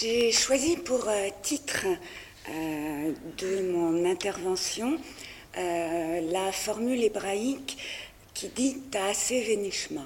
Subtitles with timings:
[0.00, 1.86] J'ai choisi pour euh, titre
[2.48, 4.96] euh, de mon intervention
[5.56, 7.76] euh, la formule hébraïque
[8.32, 10.02] qui dit T'as assez vénichma.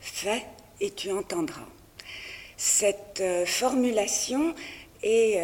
[0.00, 0.46] Fais
[0.80, 1.68] et tu entendras.
[2.56, 4.54] Cette formulation
[5.02, 5.38] est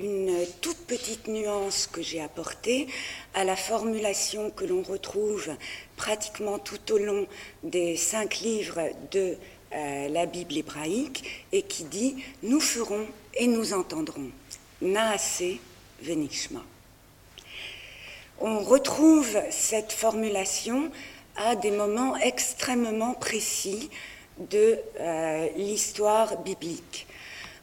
[0.00, 2.86] une toute petite nuance que j'ai apportée
[3.34, 5.50] à la formulation que l'on retrouve
[5.96, 7.26] pratiquement tout au long
[7.62, 8.80] des cinq livres
[9.10, 9.36] de
[9.74, 14.30] euh, la Bible hébraïque et qui dit Nous ferons et nous entendrons.
[18.40, 20.90] On retrouve cette formulation
[21.36, 23.90] à des moments extrêmement précis
[24.38, 27.06] de euh, l'histoire biblique.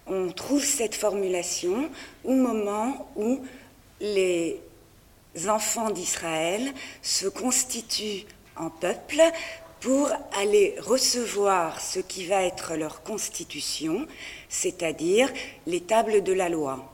[0.07, 1.89] On trouve cette formulation
[2.23, 3.39] au moment où
[3.99, 4.59] les
[5.47, 8.25] enfants d'Israël se constituent
[8.55, 9.21] en peuple
[9.81, 14.07] pour aller recevoir ce qui va être leur constitution,
[14.49, 15.31] c'est-à-dire
[15.67, 16.91] les tables de la loi.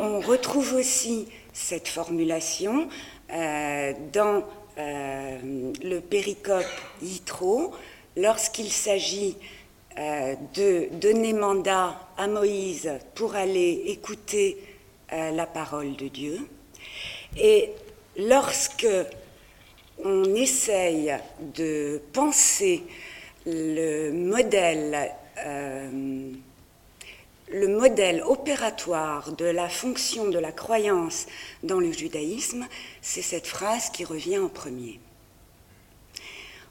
[0.00, 2.88] On retrouve aussi cette formulation
[3.32, 4.44] euh, dans
[4.78, 6.64] euh, le péricope
[7.02, 7.72] Yitro
[8.16, 9.36] lorsqu'il s'agit
[9.98, 14.58] euh, de donner mandat à Moïse pour aller écouter
[15.10, 16.38] la parole de Dieu.
[17.38, 17.70] Et
[18.18, 18.86] lorsque
[20.04, 21.14] on essaye
[21.54, 22.82] de penser
[23.46, 26.30] le modèle, euh,
[27.50, 31.26] le modèle opératoire de la fonction de la croyance
[31.62, 32.66] dans le judaïsme,
[33.00, 35.00] c'est cette phrase qui revient en premier.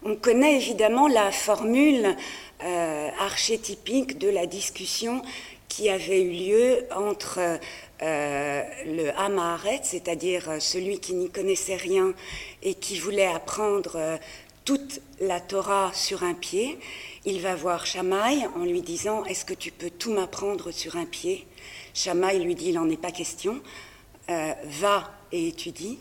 [0.03, 2.15] On connaît évidemment la formule
[2.63, 5.21] euh, archétypique de la discussion
[5.67, 7.59] qui avait eu lieu entre
[8.03, 12.13] euh, le Hamaharet, c'est-à-dire euh, celui qui n'y connaissait rien
[12.61, 14.17] et qui voulait apprendre euh,
[14.65, 16.77] toute la Torah sur un pied,
[17.25, 21.05] il va voir Shammai en lui disant Est-ce que tu peux tout m'apprendre sur un
[21.05, 21.47] pied?
[21.95, 23.61] Shammai lui dit Il n'en est pas question,
[24.27, 25.99] va et étudie.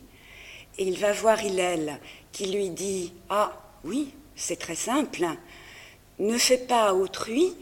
[0.79, 2.01] Et il va voir Hillel
[2.33, 3.53] qui lui dit Ah
[3.85, 5.25] oui, c'est très simple,
[6.19, 7.55] ne fais pas à autrui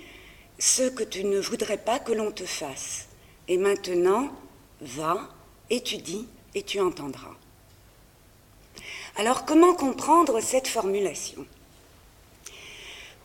[0.59, 3.09] ce que tu ne voudrais pas que l'on te fasse.
[3.49, 4.31] Et maintenant,
[4.81, 5.29] va,
[5.71, 7.35] étudie et tu entendras.
[9.17, 11.47] Alors comment comprendre cette formulation?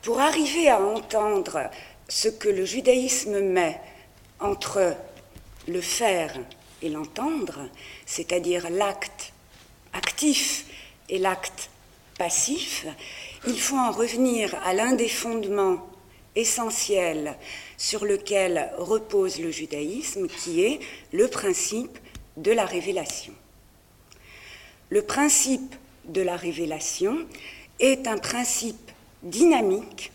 [0.01, 1.69] Pour arriver à entendre
[2.07, 3.79] ce que le judaïsme met
[4.39, 4.95] entre
[5.67, 6.33] le faire
[6.81, 7.67] et l'entendre,
[8.05, 9.33] c'est-à-dire l'acte
[9.93, 10.65] actif
[11.09, 11.69] et l'acte
[12.17, 12.85] passif,
[13.47, 15.87] il faut en revenir à l'un des fondements
[16.35, 17.35] essentiels
[17.79, 20.79] sur lequel repose le judaïsme, qui est
[21.13, 21.97] le principe
[22.35, 23.33] de la révélation.
[24.89, 27.25] Le principe de la révélation
[27.79, 28.91] est un principe
[29.23, 30.11] dynamique,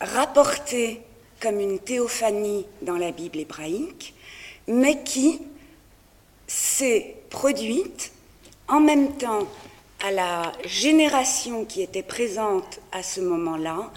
[0.00, 1.00] rapporté
[1.40, 4.14] comme une théophanie dans la Bible hébraïque,
[4.66, 5.40] mais qui
[6.48, 8.10] s'est produite
[8.66, 9.46] en même temps
[10.00, 13.92] à la génération qui était présente à ce moment-là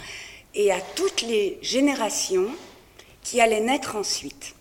[0.56, 2.48] et à toutes les générations
[3.24, 4.56] qui allaient naître ensuite.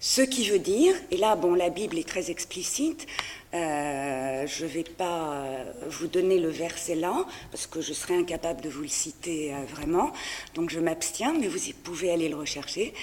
[0.00, 3.06] Ce qui veut dire, et là, bon, la Bible est très explicite,
[3.52, 5.44] euh, je ne vais pas
[5.88, 9.56] vous donner le verset là, parce que je serais incapable de vous le citer euh,
[9.68, 10.12] vraiment,
[10.54, 12.94] donc je m'abstiens, mais vous pouvez aller le rechercher.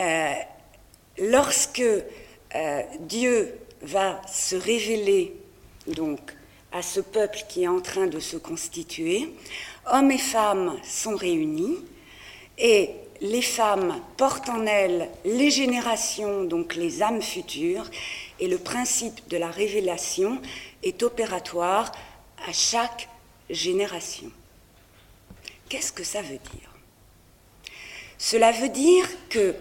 [0.00, 0.32] Euh,
[1.18, 1.84] lorsque
[3.00, 5.34] Dieu va se révéler
[5.86, 6.35] donc
[6.76, 9.32] à ce peuple qui est en train de se constituer,
[9.90, 11.78] hommes et femmes sont réunis
[12.58, 12.90] et
[13.22, 17.90] les femmes portent en elles les générations, donc les âmes futures,
[18.40, 20.38] et le principe de la révélation
[20.82, 21.90] est opératoire
[22.46, 23.08] à chaque
[23.48, 24.30] génération.
[25.70, 26.70] Qu'est-ce que ça veut dire?
[28.18, 29.54] Cela veut dire que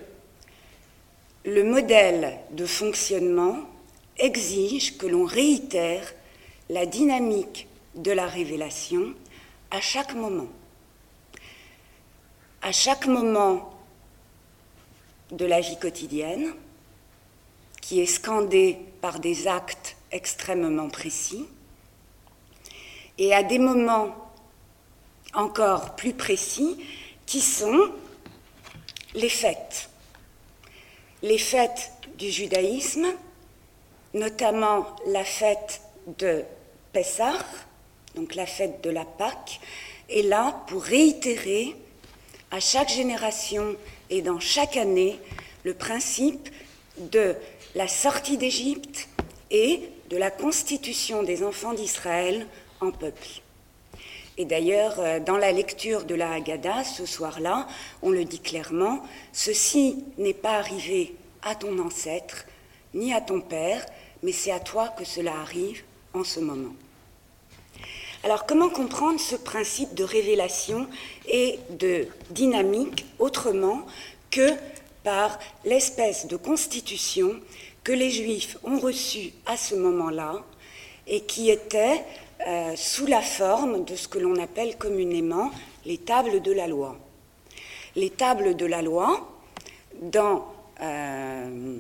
[1.46, 3.60] le modèle de fonctionnement
[4.18, 6.14] exige que l'on réitère
[6.70, 9.14] la dynamique de la révélation
[9.72, 10.48] à chaque moment.
[12.62, 13.72] À chaque moment
[15.32, 16.54] de la vie quotidienne,
[17.82, 21.46] qui est scandée par des actes extrêmement précis,
[23.18, 24.16] et à des moments
[25.34, 26.78] encore plus précis
[27.26, 27.92] qui sont
[29.14, 29.90] les fêtes.
[31.22, 33.08] Les fêtes du judaïsme,
[34.14, 35.82] notamment la fête
[36.20, 36.44] de
[36.94, 37.38] Pessah,
[38.16, 39.60] donc la fête de la Pâque,
[40.10, 41.76] est là pour réitérer
[42.52, 43.76] à chaque génération
[44.10, 45.20] et dans chaque année
[45.64, 46.50] le principe
[46.98, 47.36] de
[47.74, 49.10] la sortie d'Égypte
[49.52, 52.48] et de la constitution des enfants d'Israël
[52.80, 53.42] en peuple.
[54.38, 57.68] Et d'ailleurs, euh, dans la lecture de la Haggadah, ce soir-là,
[58.02, 59.02] on le dit clairement,
[59.32, 62.46] ceci n'est pas arrivé à ton ancêtre,
[62.94, 63.86] ni à ton père,
[64.24, 65.84] mais c'est à toi que cela arrive
[66.16, 66.74] en ce moment.
[68.24, 70.88] Alors comment comprendre ce principe de révélation
[71.28, 73.86] et de dynamique autrement
[74.32, 74.50] que
[75.04, 77.40] par l'espèce de constitution
[77.84, 80.44] que les Juifs ont reçue à ce moment-là
[81.06, 82.04] et qui était
[82.48, 85.52] euh, sous la forme de ce que l'on appelle communément
[85.86, 86.98] les tables de la loi.
[87.96, 89.32] Les tables de la loi,
[90.02, 90.46] dans
[90.82, 91.78] euh,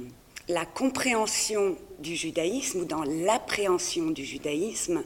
[0.47, 5.03] la compréhension du judaïsme ou dans l'appréhension du judaïsme,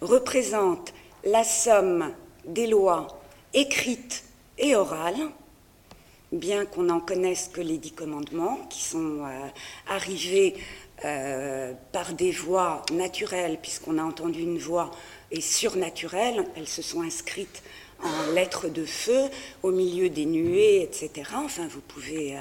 [0.00, 0.92] représentent
[1.24, 2.12] la somme
[2.46, 3.20] des lois
[3.54, 4.24] écrites
[4.58, 5.28] et orales,
[6.32, 9.48] bien qu'on n'en connaisse que les dix commandements qui sont euh,
[9.88, 10.54] arrivés
[11.04, 14.90] euh, par des voies naturelles, puisqu'on a entendu une voix
[15.30, 17.62] et surnaturelle, elles se sont inscrites
[18.02, 19.24] en lettres de feu
[19.62, 21.30] au milieu des nuées, etc.
[21.34, 22.40] Enfin, vous pouvez euh,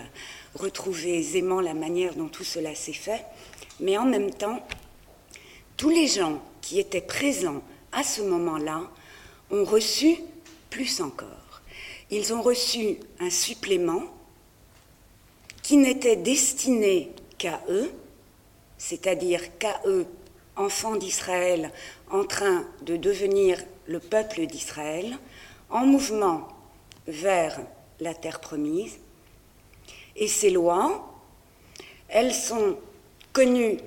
[0.56, 3.24] retrouver aisément la manière dont tout cela s'est fait.
[3.80, 4.66] Mais en même temps,
[5.78, 7.62] tous les gens qui étaient présents
[7.92, 8.82] à ce moment-là
[9.52, 10.18] ont reçu
[10.70, 11.62] plus encore.
[12.12, 14.04] Ils ont reçu un supplément
[15.62, 17.92] qui n'était destiné qu'à eux,
[18.78, 20.06] c'est-à-dire qu'à eux,
[20.56, 21.72] enfants d'Israël,
[22.10, 25.18] en train de devenir le peuple d'Israël,
[25.70, 26.48] en mouvement
[27.08, 27.60] vers
[28.00, 28.98] la terre promise.
[30.16, 31.14] Et ces lois,
[32.08, 32.78] elles sont
[33.34, 33.78] connues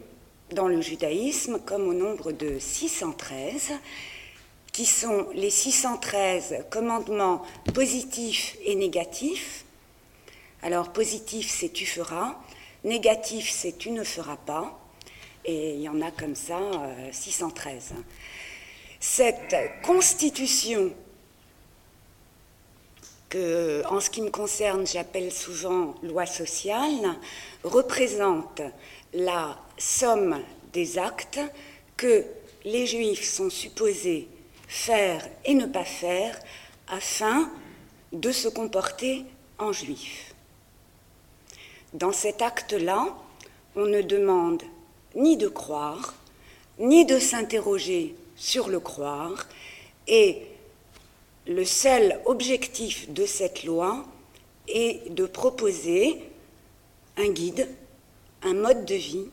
[0.53, 3.73] dans le judaïsme comme au nombre de 613,
[4.73, 7.43] qui sont les 613 commandements
[7.75, 9.65] positifs et négatifs.
[10.63, 12.37] Alors positif, c'est tu feras,
[12.85, 14.79] négatif, c'est tu ne feras pas,
[15.45, 16.61] et il y en a comme ça
[17.11, 17.93] 613.
[17.93, 18.01] Euh,
[19.01, 20.93] Cette constitution
[23.29, 27.17] que, en ce qui me concerne, j'appelle souvent loi sociale,
[27.65, 28.63] représente
[29.13, 30.41] la somme
[30.73, 31.41] des actes
[31.97, 32.25] que
[32.65, 34.29] les juifs sont supposés
[34.67, 36.39] faire et ne pas faire
[36.89, 37.51] afin
[38.13, 39.25] de se comporter
[39.59, 40.35] en juif.
[41.95, 43.17] Dans cet acte-là,
[43.77, 44.63] on ne demande
[45.15, 46.15] ni de croire,
[46.79, 49.47] ni de s'interroger sur le croire,
[50.07, 50.43] et
[51.49, 54.05] le seul objectif de cette loi
[54.69, 56.21] est de proposer
[57.17, 57.67] un guide,
[58.43, 59.29] un mode de vie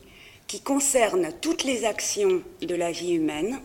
[0.46, 3.60] qui concerne toutes les actions de la vie humaine,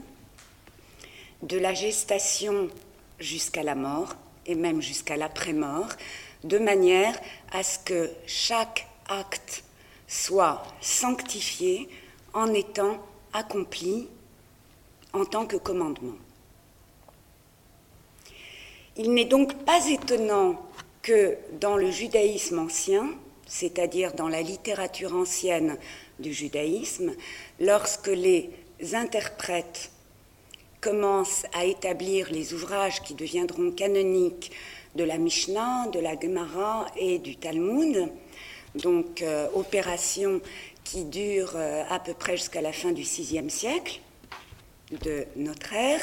[1.44, 2.68] de la gestation
[3.20, 4.16] jusqu'à la mort
[4.46, 5.88] et même jusqu'à l'après-mort,
[6.44, 7.18] de manière
[7.54, 9.64] à ce que chaque acte
[10.08, 11.88] soit sanctifié
[12.34, 12.98] en étant
[13.32, 14.10] accompli
[15.14, 16.18] en tant que commandement.
[18.98, 20.62] Il n'est donc pas étonnant
[21.02, 23.10] que dans le judaïsme ancien,
[23.48, 25.78] c'est-à-dire dans la littérature ancienne
[26.20, 27.14] du judaïsme,
[27.60, 28.50] lorsque les
[28.94, 29.92] interprètes
[30.82, 34.52] commencent à établir les ouvrages qui deviendront canoniques
[34.96, 38.10] de la Mishnah, de la Gemara et du Talmud,
[38.76, 40.42] donc euh, opération
[40.84, 44.02] qui dure euh, à peu près jusqu'à la fin du VIe siècle
[44.92, 46.02] de notre ère,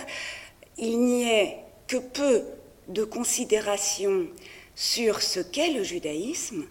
[0.79, 2.45] il n'y est que peu
[2.89, 4.27] de considérations
[4.75, 6.65] sur ce qu'est le judaïsme,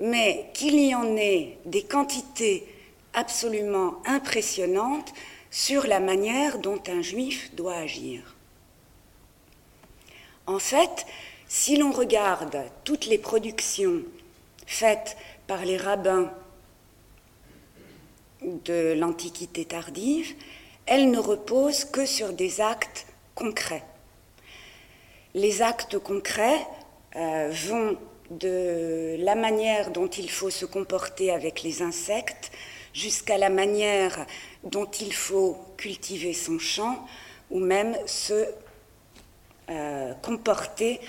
[0.00, 2.66] mais qu'il y en ait des quantités
[3.12, 5.12] absolument impressionnantes
[5.50, 8.34] sur la manière dont un juif doit agir.
[10.46, 11.06] En fait,
[11.48, 14.02] si l'on regarde toutes les productions
[14.66, 16.32] faites par les rabbins
[18.42, 20.34] de l'Antiquité tardive,
[20.86, 23.84] elles ne reposent que sur des actes concrets.
[25.36, 26.64] Les actes concrets
[27.16, 27.98] euh, vont
[28.30, 32.52] de la manière dont il faut se comporter avec les insectes
[32.92, 34.26] jusqu'à la manière
[34.62, 37.04] dont il faut cultiver son champ
[37.50, 38.46] ou même se
[39.70, 41.00] euh, comporter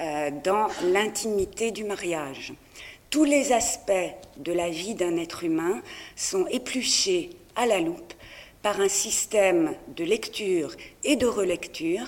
[0.00, 2.54] euh, dans l'intimité du mariage.
[3.10, 3.92] Tous les aspects
[4.38, 5.82] de la vie d'un être humain
[6.16, 8.14] sont épluchés à la loupe
[8.62, 10.74] par un système de lecture
[11.04, 12.06] et de relecture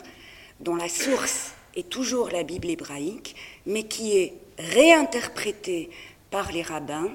[0.60, 5.90] dont la source est toujours la Bible hébraïque, mais qui est réinterprété
[6.30, 7.10] par les rabbins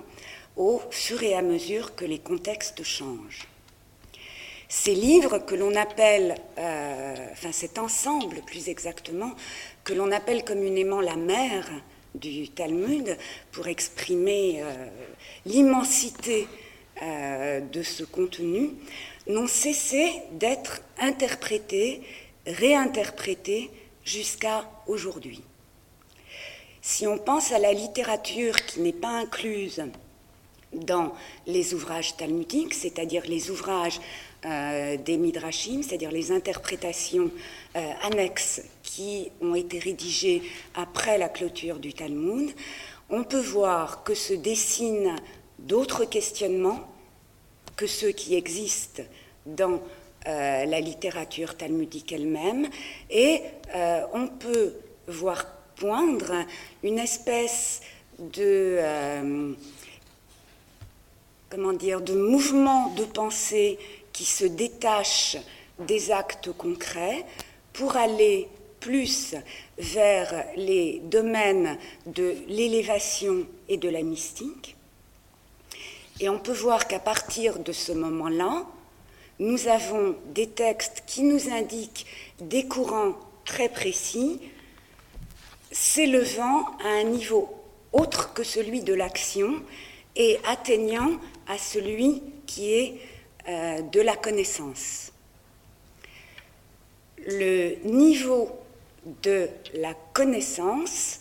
[0.56, 3.48] au fur et à mesure que les contextes changent.
[4.70, 9.32] Ces livres que l'on appelle, euh, enfin cet ensemble plus exactement,
[9.84, 11.70] que l'on appelle communément la mère
[12.16, 13.18] du Talmud,
[13.52, 14.88] pour exprimer euh,
[15.46, 16.48] l'immensité
[17.02, 18.70] euh, de ce contenu,
[19.28, 22.02] n'ont cessé d'être interprétés
[22.46, 23.70] réinterprétée
[24.04, 25.42] jusqu'à aujourd'hui.
[26.82, 29.84] Si on pense à la littérature qui n'est pas incluse
[30.74, 31.14] dans
[31.46, 34.00] les ouvrages talmudiques, c'est-à-dire les ouvrages
[34.46, 37.30] euh, des midrashim, c'est-à-dire les interprétations
[37.76, 40.42] euh, annexes qui ont été rédigées
[40.74, 42.52] après la clôture du Talmud,
[43.10, 45.16] on peut voir que se dessinent
[45.60, 46.80] d'autres questionnements
[47.76, 49.04] que ceux qui existent
[49.46, 49.80] dans
[50.28, 52.68] euh, la littérature talmudique elle-même,
[53.10, 53.42] et
[54.14, 54.74] on peut
[55.08, 56.46] voir poindre
[56.84, 57.82] une espèce
[58.20, 58.78] de
[61.78, 63.80] dire, de mouvement de pensée
[64.14, 65.38] qui se détache
[65.80, 67.26] des actes concrets
[67.74, 68.48] pour aller
[68.80, 69.36] plus
[69.78, 74.76] vers les domaines de l'élévation et de la mystique.
[76.20, 78.66] Et on peut voir qu'à partir de ce moment-là,
[79.42, 82.06] nous avons des textes qui nous indiquent
[82.40, 84.40] des courants très précis,
[85.72, 87.50] s'élevant à un niveau
[87.92, 89.52] autre que celui de l'action
[90.16, 92.94] et atteignant à celui qui est
[93.50, 95.12] euh, de la connaissance.
[97.26, 98.52] Le niveau
[99.24, 101.20] de la connaissance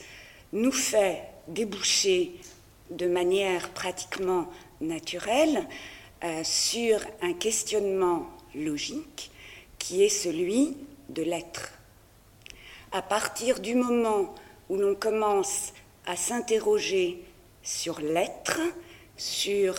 [0.53, 2.33] nous fait déboucher
[2.91, 4.47] de manière pratiquement
[4.83, 5.67] naturelle
[6.23, 9.31] euh, sur un questionnement logique
[9.79, 10.77] qui est celui
[11.09, 11.73] de l'être.
[12.93, 14.35] À partir du moment
[14.69, 15.73] où l'on commence
[16.07, 17.23] à s'interroger
[17.63, 18.61] sur l'être,
[19.17, 19.77] sur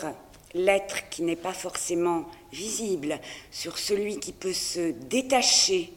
[0.56, 3.20] l'être qui n'est pas forcément visible,
[3.52, 5.94] sur celui qui peut se détacher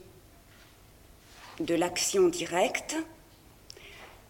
[1.60, 2.96] de l'action directe,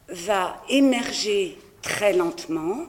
[0.09, 2.87] va émerger très lentement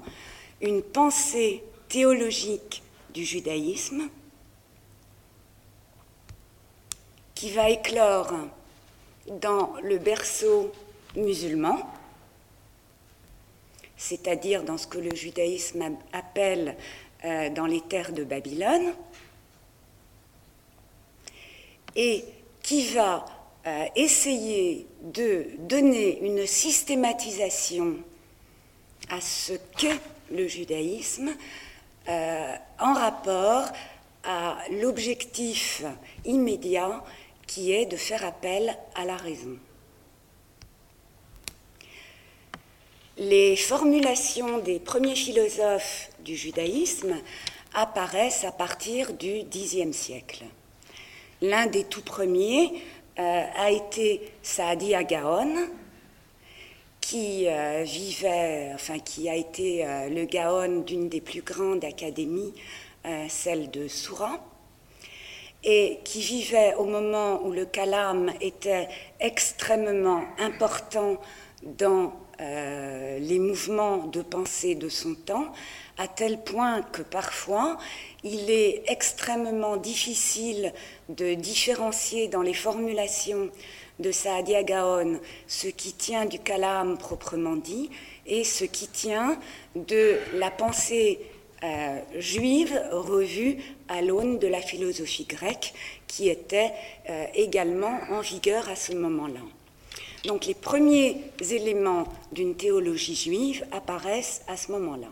[0.62, 2.84] une pensée théologique
[3.16, 4.10] du judaïsme
[7.34, 8.34] qui va éclore
[9.42, 10.72] dans le berceau
[11.16, 11.78] musulman,
[13.96, 16.76] c'est-à-dire dans ce que le judaïsme appelle
[17.24, 18.94] euh, dans les terres de Babylone,
[21.96, 22.26] et
[22.62, 23.26] qui va
[23.66, 27.96] euh, essayer de donner une systématisation
[29.10, 31.34] à ce qu'est le judaïsme
[32.08, 33.66] euh, en rapport
[34.24, 35.84] à l'objectif
[36.26, 37.04] immédiat
[37.48, 39.58] qui est de faire appel à la raison.
[43.18, 47.16] Les formulations des premiers philosophes du judaïsme
[47.74, 50.44] apparaissent à partir du Xe siècle.
[51.42, 52.84] L'un des tout premiers
[53.18, 55.56] euh, a été Saadi Agaon,
[57.08, 62.54] qui euh, vivait, enfin qui a été euh, le Gaon d'une des plus grandes académies,
[63.30, 64.40] celle de Soura,
[65.64, 68.88] et qui vivait au moment où le kalam était
[69.20, 71.22] extrêmement important
[71.62, 75.54] dans les mouvements de pensée de son temps,
[76.00, 77.78] à tel point que parfois
[78.24, 80.74] il est extrêmement difficile
[81.10, 83.52] de différencier dans les formulations
[84.00, 87.90] de Saadia Gaon ce qui tient du kalam proprement dit
[88.26, 89.40] et ce qui tient
[89.76, 91.20] de la pensée
[91.64, 95.74] euh, juive revue à l'aune de la philosophie grecque
[96.08, 96.72] qui était
[97.10, 99.40] euh, également en vigueur à ce moment-là.
[100.26, 101.22] Donc les premiers
[101.52, 105.08] éléments d'une théologie juive apparaissent à ce moment-là.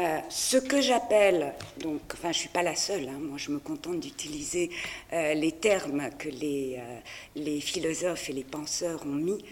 [0.00, 3.50] Euh, ce que j'appelle, donc, enfin, je ne suis pas la seule, hein, moi je
[3.50, 4.70] me contente d'utiliser
[5.12, 7.00] euh, les termes que les, euh,
[7.36, 9.44] les, philosophes et les penseurs ont mis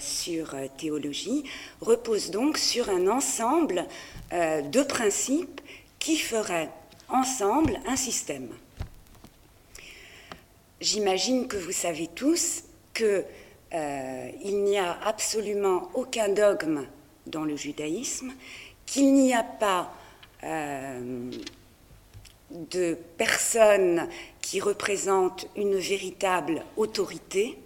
[0.00, 1.44] sur théologie,
[1.80, 3.84] repose donc sur un ensemble
[4.32, 5.60] de principes
[5.98, 6.70] qui feraient
[7.08, 8.48] ensemble un système.
[10.80, 12.62] J'imagine que vous savez tous
[12.94, 13.24] qu'il
[14.44, 16.86] n'y a absolument aucun dogme
[17.26, 18.32] dans le judaïsme
[18.86, 19.92] qu'il n'y a pas
[20.44, 21.30] euh,
[22.50, 24.08] de personne
[24.40, 27.58] qui représente une véritable autorité,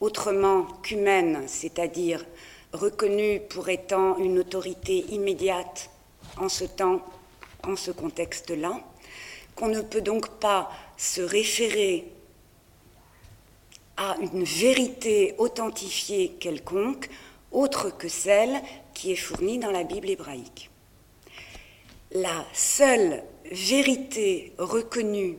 [0.00, 2.24] autrement qu'humaine, c'est-à-dire
[2.72, 5.90] reconnue pour étant une autorité immédiate
[6.36, 7.04] en ce temps,
[7.64, 8.80] en ce contexte-là,
[9.56, 12.10] qu'on ne peut donc pas se référer
[13.96, 17.10] à une vérité authentifiée quelconque,
[17.50, 18.62] autre que celle
[18.98, 20.70] qui est fournie dans la Bible hébraïque.
[22.10, 25.36] La seule vérité reconnue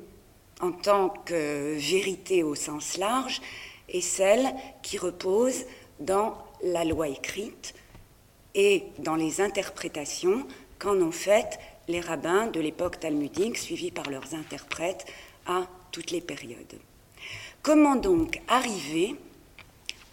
[0.62, 3.42] en tant que vérité au sens large
[3.90, 5.66] est celle qui repose
[6.00, 7.74] dans la loi écrite
[8.56, 10.48] et dans les interprétations
[10.80, 15.06] qu'en ont faites les rabbins de l'époque talmudique, suivis par leurs interprètes
[15.46, 16.80] à toutes les périodes.
[17.62, 19.18] Comment donc arriver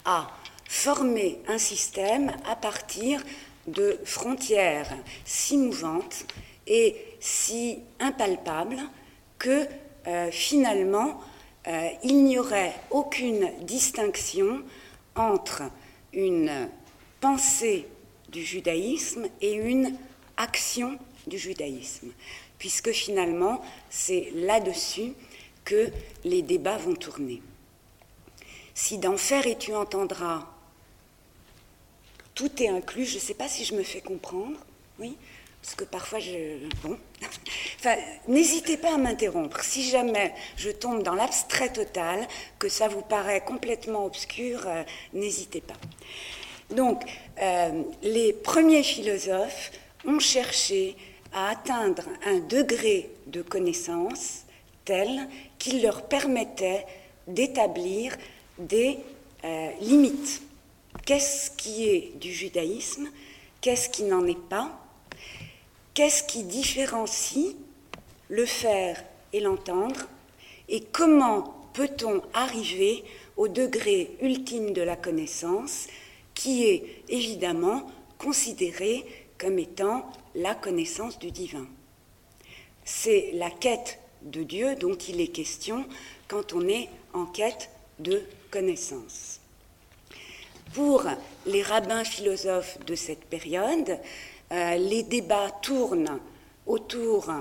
[0.03, 0.36] à
[0.67, 3.23] former un système à partir
[3.67, 4.93] de frontières
[5.25, 6.25] si mouvantes
[6.67, 8.81] et si impalpables
[9.39, 9.65] que
[10.07, 11.19] euh, finalement
[11.67, 14.63] euh, il n'y aurait aucune distinction
[15.15, 15.63] entre
[16.13, 16.69] une
[17.19, 17.87] pensée
[18.29, 19.95] du judaïsme et une
[20.37, 20.97] action
[21.27, 22.11] du judaïsme,
[22.57, 25.13] puisque finalement c'est là-dessus
[25.65, 25.89] que
[26.23, 27.41] les débats vont tourner.
[28.73, 30.47] Si Faire et tu entendras,
[32.37, 34.57] tout est inclus, je ne sais pas si je me fais comprendre,
[34.99, 35.17] oui,
[35.59, 36.67] parce que parfois je.
[36.83, 36.97] Bon.
[38.27, 39.63] n'hésitez pas à m'interrompre.
[39.63, 42.27] Si jamais je tombe dans l'abstrait total,
[42.59, 45.73] que ça vous paraît complètement obscur, euh, n'hésitez pas.
[46.69, 47.01] Donc,
[47.41, 49.71] euh, les premiers philosophes
[50.05, 50.95] ont cherché
[51.33, 54.43] à atteindre un degré de connaissance
[54.85, 55.27] tel
[55.57, 56.85] qu'il leur permettait
[57.27, 58.15] d'établir
[58.59, 58.99] des
[59.43, 60.43] euh, limites.
[61.07, 63.07] Qu'est-ce qui est du judaïsme?
[63.61, 64.77] Qu'est-ce qui n'en est pas?
[65.93, 67.55] Qu'est-ce qui différencie
[68.27, 70.01] le faire et l'entendre?
[70.67, 73.05] Et comment peut-on arriver
[73.37, 75.87] au degré ultime de la connaissance
[76.33, 79.05] qui est évidemment considéré
[79.37, 81.67] comme étant la connaissance du divin?
[82.83, 85.85] C'est la quête de Dieu dont il est question
[86.27, 89.36] quand on est en quête de connaissance.
[90.77, 91.05] Pour
[91.47, 93.97] les rabbins philosophes de cette période,
[94.51, 96.19] euh, les débats tournent
[96.67, 97.31] autour,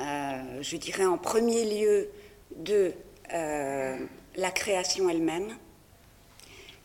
[0.00, 2.08] euh, je dirais en premier lieu,
[2.56, 2.94] de
[3.34, 3.98] euh,
[4.36, 5.54] la création elle-même.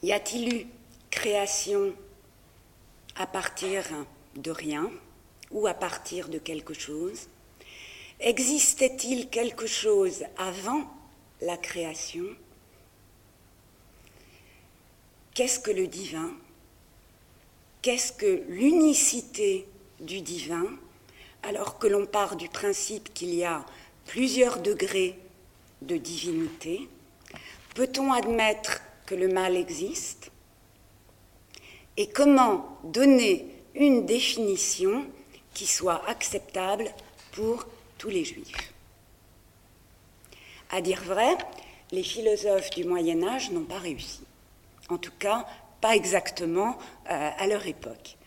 [0.03, 0.67] Y a-t-il eu
[1.09, 1.93] création
[3.15, 3.85] à partir
[4.35, 4.91] de rien
[5.49, 7.29] ou à partir de quelque chose?
[8.19, 10.83] Existait-il quelque chose avant
[11.39, 12.25] la création?
[15.35, 16.31] Qu'est-ce que le divin?
[17.81, 19.67] Qu'est-ce que l'unicité
[19.99, 20.65] du divin?
[21.43, 23.65] Alors que l'on part du principe qu'il y a
[24.05, 25.19] plusieurs degrés
[25.81, 26.89] de divinité
[27.75, 30.31] Peut-on admettre que le mal existe?
[31.97, 35.05] Et comment donner une définition
[35.53, 36.89] qui soit acceptable
[37.33, 38.73] pour tous les juifs?
[40.71, 41.35] À dire vrai,
[41.91, 44.24] les philosophes du Moyen Âge n'ont pas réussi.
[44.89, 45.45] En tout cas,
[45.81, 46.77] pas exactement
[47.09, 48.17] euh, à leur époque.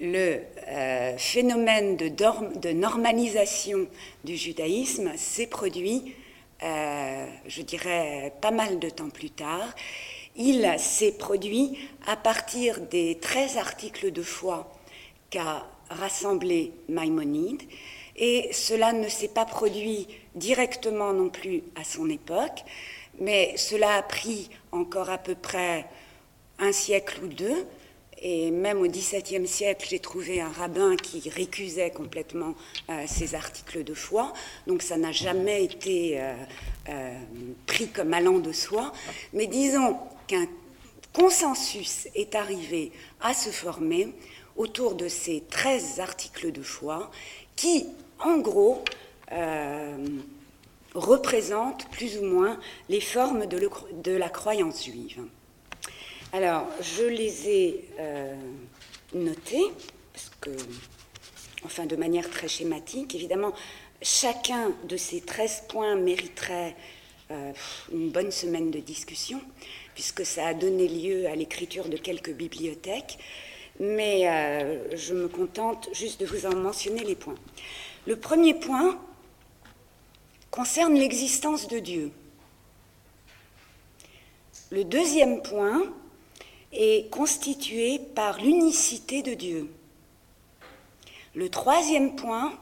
[0.00, 3.86] Le euh, phénomène de, normalisation
[4.22, 6.14] du judaïsme s'est produit,
[6.62, 9.74] euh, je dirais, pas mal de temps plus tard.
[10.36, 14.72] Il s'est produit à partir des 13 articles de foi
[15.30, 17.62] qu'a rassemblé Maïmonide,
[18.16, 20.06] et cela ne s'est pas produit
[20.36, 22.64] directement non plus à son époque,
[23.20, 25.86] mais cela a pris encore à peu près
[26.58, 27.66] un siècle ou deux.
[28.20, 32.54] Et même au XVIIe siècle, j'ai trouvé un rabbin qui récusait complètement
[32.90, 34.32] euh, ces articles de foi.
[34.66, 36.34] Donc ça n'a jamais été euh,
[36.88, 37.18] euh,
[37.66, 38.92] pris comme allant de soi.
[39.32, 40.46] Mais disons qu'un
[41.12, 44.12] consensus est arrivé à se former
[44.56, 47.12] autour de ces 13 articles de foi
[47.54, 47.86] qui,
[48.18, 48.82] en gros,
[50.94, 55.22] représentent plus ou moins les formes de la croyance juive.
[56.32, 58.34] Alors, je les ai euh,
[59.14, 59.64] notés,
[60.12, 60.50] parce que,
[61.64, 63.14] enfin, de manière très schématique.
[63.14, 63.54] Évidemment,
[64.02, 66.76] chacun de ces 13 points mériterait
[67.30, 67.52] euh,
[67.92, 69.40] une bonne semaine de discussion,
[69.94, 73.18] puisque ça a donné lieu à l'écriture de quelques bibliothèques.
[73.80, 77.36] Mais euh, je me contente juste de vous en mentionner les points.
[78.06, 79.00] Le premier point
[80.50, 82.12] concerne l'existence de Dieu.
[84.70, 85.82] Le deuxième point
[86.72, 89.70] est constitué par l'unicité de Dieu.
[91.34, 92.52] Le troisième point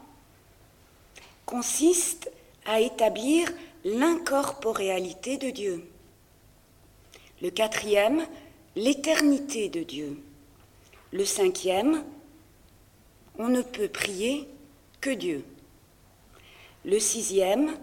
[1.46, 2.30] consiste
[2.64, 3.52] à établir
[3.84, 5.88] l'incorporéalité de Dieu.
[7.42, 8.26] Le quatrième,
[8.74, 10.22] l'éternité de Dieu.
[11.12, 12.04] Le cinquième,
[13.38, 14.48] on ne peut prier
[15.00, 15.44] que Dieu.
[16.86, 17.76] Le sixième,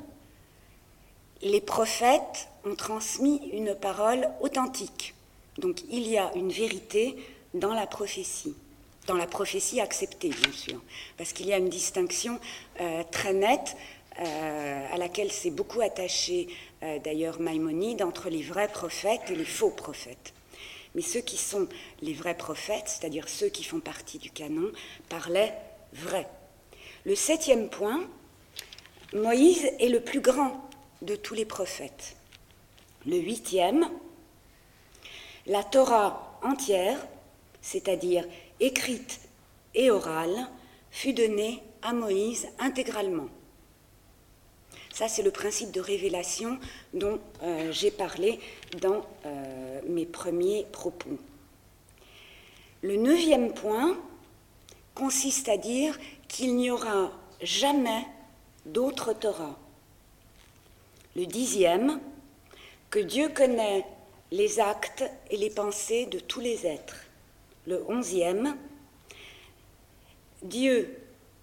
[1.42, 5.14] les prophètes ont transmis une parole authentique.
[5.58, 7.18] Donc il y a une vérité
[7.54, 8.56] dans la prophétie,
[9.08, 10.82] dans la prophétie acceptée, bien sûr,
[11.18, 12.40] parce qu'il y a une distinction
[12.80, 13.76] euh, très nette
[14.22, 16.48] euh, à laquelle s'est beaucoup attaché
[16.82, 20.34] euh, d'ailleurs Maïmonide entre les vrais prophètes et les faux prophètes.
[20.96, 21.68] Mais ceux qui sont
[22.02, 24.72] les vrais prophètes, c'est-à-dire ceux qui font partie du canon,
[25.10, 25.58] parlaient
[25.92, 26.26] vrai.
[27.04, 28.08] Le septième point,
[29.14, 30.68] Moïse est le plus grand
[31.04, 32.16] de tous les prophètes.
[33.06, 33.88] Le huitième,
[35.46, 36.98] la Torah entière,
[37.62, 38.26] c'est-à-dire
[38.60, 39.20] écrite
[39.76, 40.50] et orale,
[40.90, 43.28] fut donnée à Moïse intégralement.
[44.92, 46.58] Ça, c'est le principe de révélation
[46.96, 48.40] dont euh, j'ai parlé
[48.82, 51.20] dans euh, mes premiers propos.
[52.82, 53.96] Le neuvième point
[54.96, 58.08] consiste à dire qu'il n'y aura jamais
[58.66, 59.58] d'autre Torah.
[61.16, 62.00] Le dixième,
[62.90, 63.86] que Dieu connaît
[64.32, 67.06] les actes et les pensées de tous les êtres.
[67.68, 68.58] Le onzième,
[70.42, 70.98] Dieu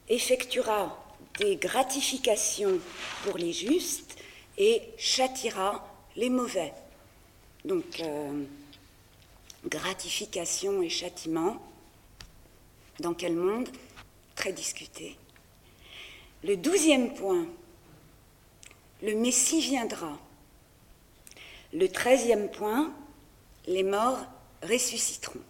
[0.09, 0.97] effectuera
[1.39, 2.79] des gratifications
[3.25, 4.17] pour les justes
[4.59, 6.73] et châtira les mauvais.
[7.65, 8.45] Donc, euh,
[9.67, 11.63] gratification et châtiment,
[12.99, 13.69] dans quel monde?
[14.35, 15.17] Très discuté.
[16.43, 17.47] Le douzième point,
[19.03, 20.19] le Messie viendra.
[21.73, 22.93] Le treizième point,
[23.67, 24.19] les morts
[24.63, 25.41] ressusciteront.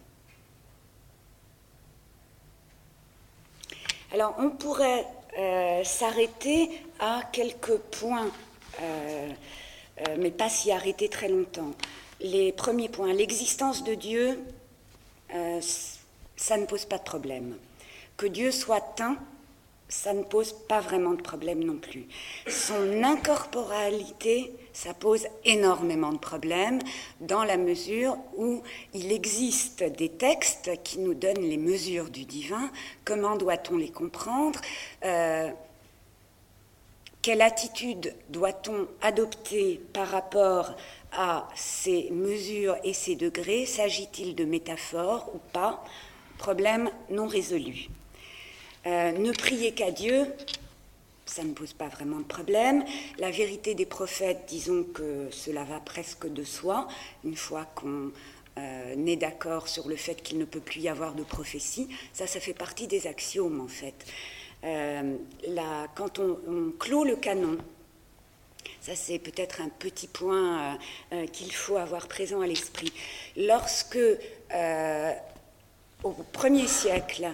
[4.13, 5.05] Alors on pourrait
[5.37, 8.29] euh, s'arrêter à quelques points,
[8.81, 9.29] euh,
[10.01, 11.71] euh, mais pas s'y arrêter très longtemps.
[12.19, 14.39] Les premiers points, l'existence de Dieu,
[16.35, 17.57] ça ne pose pas de problème.
[18.17, 19.17] Que Dieu soit un,
[19.91, 22.07] ça ne pose pas vraiment de problème non plus.
[22.47, 26.79] Son incorporalité, ça pose énormément de problèmes
[27.19, 32.71] dans la mesure où il existe des textes qui nous donnent les mesures du divin.
[33.03, 34.59] Comment doit-on les comprendre
[35.03, 35.51] euh,
[37.21, 40.71] Quelle attitude doit-on adopter par rapport
[41.11, 43.65] à ces mesures et ces degrés?
[43.65, 45.83] S'agit-il de métaphores ou pas?
[46.37, 47.89] Problème non résolu.
[48.87, 50.25] Euh, ne prier qu'à Dieu,
[51.25, 52.83] ça ne pose pas vraiment de problème.
[53.19, 56.87] La vérité des prophètes, disons que cela va presque de soi,
[57.23, 58.11] une fois qu'on
[58.57, 61.89] euh, est d'accord sur le fait qu'il ne peut plus y avoir de prophétie.
[62.11, 63.93] Ça, ça fait partie des axiomes, en fait.
[64.63, 65.15] Euh,
[65.95, 67.57] quand on, clôt le canon,
[68.79, 70.77] ça c'est peut-être un petit point
[71.33, 72.93] qu'il faut avoir présent à l'esprit.
[73.35, 73.97] Lorsque
[76.03, 77.27] au premier siècle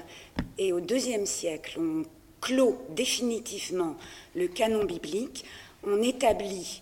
[0.57, 2.03] et au deuxième siècle, on
[2.41, 3.95] clôt définitivement
[4.35, 5.45] le canon biblique,
[5.83, 6.81] on établit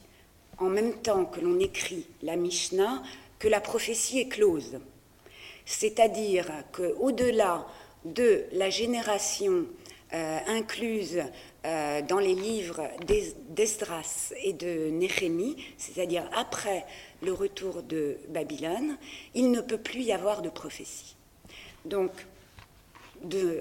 [0.57, 3.03] en même temps que l'on écrit la Mishnah
[3.39, 4.79] que la prophétie est close.
[5.65, 7.65] C'est-à-dire qu'au-delà
[8.05, 9.65] de la génération
[10.13, 11.23] euh, incluse
[11.65, 12.83] euh, dans les livres
[13.49, 16.85] d'Esdras et de Néhémie, c'est-à-dire après
[17.21, 18.97] le retour de Babylone,
[19.33, 21.14] il ne peut plus y avoir de prophétie.
[21.85, 22.11] Donc,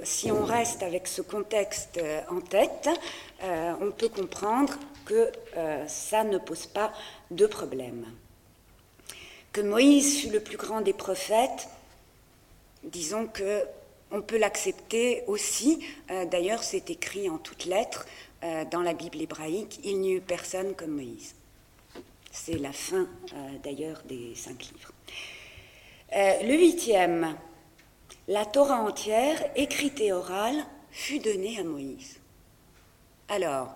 [0.05, 2.89] si on reste avec ce contexte euh, en tête,
[3.43, 6.93] euh, on peut comprendre que euh, ça ne pose pas
[7.31, 8.07] de problème.
[9.53, 11.69] Que Moïse fut le plus grand des prophètes,
[12.83, 13.63] disons que
[14.11, 15.85] on peut l'accepter aussi.
[16.31, 18.07] D'ailleurs, c'est écrit en toutes lettres
[18.71, 21.35] dans la Bible hébraïque il n'y eut personne comme Moïse.
[22.31, 23.09] C'est la fin
[23.63, 24.93] d'ailleurs des cinq livres.
[26.13, 27.37] le huitième,
[28.29, 32.21] la Torah entière, écrite et orale, fut donnée à Moïse.
[33.29, 33.75] Alors,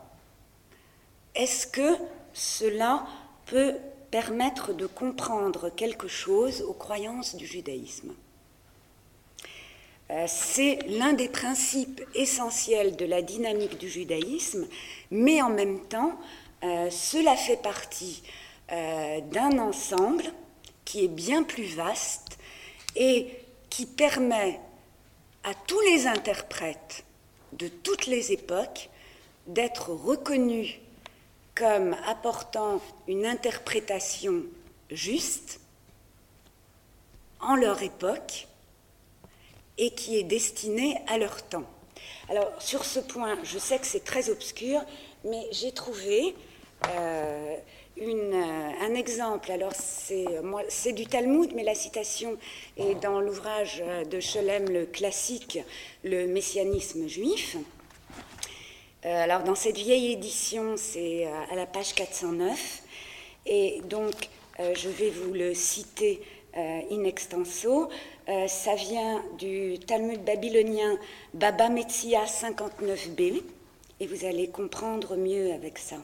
[1.35, 1.97] est-ce que
[2.33, 3.07] cela
[3.47, 3.75] peut
[4.11, 8.15] permettre de comprendre quelque chose aux croyances du judaïsme?
[10.11, 14.67] Euh, C'est l'un des principes essentiels de la dynamique du judaïsme,
[15.11, 16.19] mais en même temps,
[16.65, 18.23] euh, cela fait partie
[18.73, 20.25] euh, d'un ensemble
[20.85, 22.39] qui est bien plus vaste
[22.97, 23.29] et
[23.71, 24.61] qui permet
[25.45, 27.05] à tous les interprètes
[27.53, 28.91] de toutes les époques
[29.47, 30.75] d'être reconnus
[31.55, 34.43] comme apportant une interprétation
[34.91, 35.61] juste
[37.41, 38.47] en leur époque
[39.77, 41.67] et qui est destinée à leur temps.
[42.29, 44.83] Alors sur ce point, je sais que c'est très obscur,
[45.25, 46.35] mais j'ai trouvé
[46.89, 47.57] euh,
[48.01, 49.51] euh, un exemple.
[49.51, 49.73] Alors,
[50.69, 52.37] c'est du Talmud, mais la citation
[52.77, 55.59] est dans l'ouvrage de Scholem, le classique,
[56.05, 57.57] Le messianisme juif.
[59.05, 62.83] Euh, alors, dans cette vieille édition, c'est euh, à la page 409.
[63.47, 66.21] Et donc, je vais vous le citer
[66.55, 67.89] in extenso.
[68.49, 70.99] ça vient du Talmud babylonien
[71.33, 73.41] Baba Metzia 59b,
[74.01, 75.97] et vous allez comprendre mieux avec ça.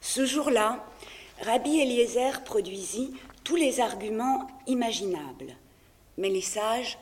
[0.00, 0.84] Ce jour-là,
[1.42, 3.12] Rabbi Eliezer produisit
[3.44, 5.56] tous les arguments imaginables,
[6.16, 6.98] mais les sages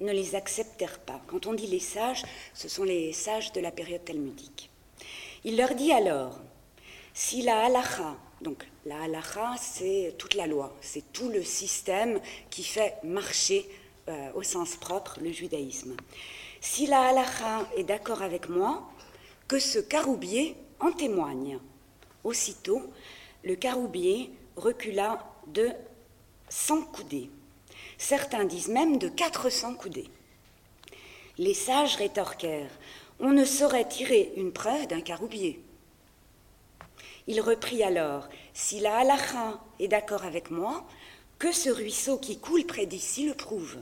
[0.00, 1.20] ne les acceptèrent pas.
[1.26, 4.70] Quand on dit les sages, ce sont les sages de la période talmudique.
[5.44, 6.38] Il leur dit alors
[7.14, 12.62] Si la halacha, donc la halacha, c'est toute la loi, c'est tout le système qui
[12.62, 13.68] fait marcher
[14.08, 15.96] euh, au sens propre le judaïsme.
[16.60, 18.88] Si la halacha est d'accord avec moi,
[19.48, 21.58] que ce caroubier en témoigne.
[22.26, 22.82] Aussitôt,
[23.44, 25.70] le caroubier recula de
[26.48, 27.30] 100 coudées.
[27.98, 30.10] Certains disent même de 400 coudées.
[31.38, 32.76] Les sages rétorquèrent
[33.20, 35.60] On ne saurait tirer une preuve d'un caroubier.
[37.28, 40.84] Il reprit alors Si la halacha est d'accord avec moi,
[41.38, 43.76] que ce ruisseau qui coule près d'ici le prouve.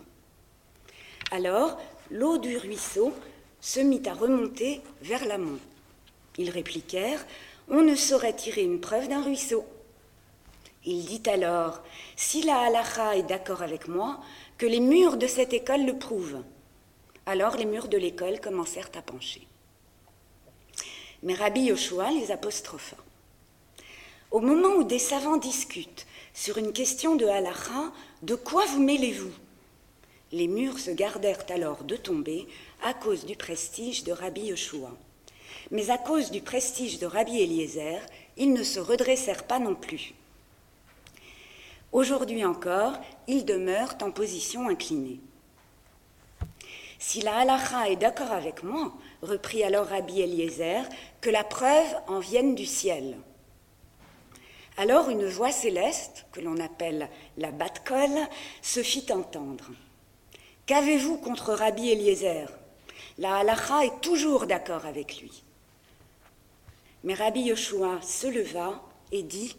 [1.31, 1.81] Alors,
[2.11, 3.15] l'eau du ruisseau
[3.63, 5.61] se mit à remonter vers l'amont.
[6.37, 7.25] Ils répliquèrent
[7.69, 9.65] On ne saurait tirer une preuve d'un ruisseau.
[10.85, 11.81] Il dit alors
[12.17, 14.21] Si la halacha est d'accord avec moi,
[14.59, 16.43] que les murs de cette école le prouvent.
[17.27, 19.47] Alors les murs de l'école commencèrent à pencher.
[21.23, 22.97] Mais Rabbi Yoshua les apostropha.
[24.31, 29.33] Au moment où des savants discutent sur une question de halacha, de quoi vous mêlez-vous?
[30.33, 32.47] Les murs se gardèrent alors de tomber
[32.83, 34.91] à cause du prestige de Rabbi Yoshua.
[35.71, 38.01] Mais à cause du prestige de Rabbi Eliezer,
[38.37, 40.15] ils ne se redressèrent pas non plus.
[41.93, 42.95] Aujourd'hui encore,
[43.29, 45.21] ils demeurent en position inclinée.
[46.99, 50.83] Si la halacha est d'accord avec moi, reprit alors Rabbi Eliezer,
[51.21, 53.17] que la preuve en vienne du ciel.
[54.77, 58.11] Alors une voix céleste, que l'on appelle la bat-kol,
[58.61, 59.71] se fit entendre.
[60.67, 62.49] Qu'avez-vous contre Rabbi Eliezer?
[63.19, 65.44] La halacha est toujours d'accord avec lui.
[67.05, 69.55] Mais Rabbi Yoshua se leva et dit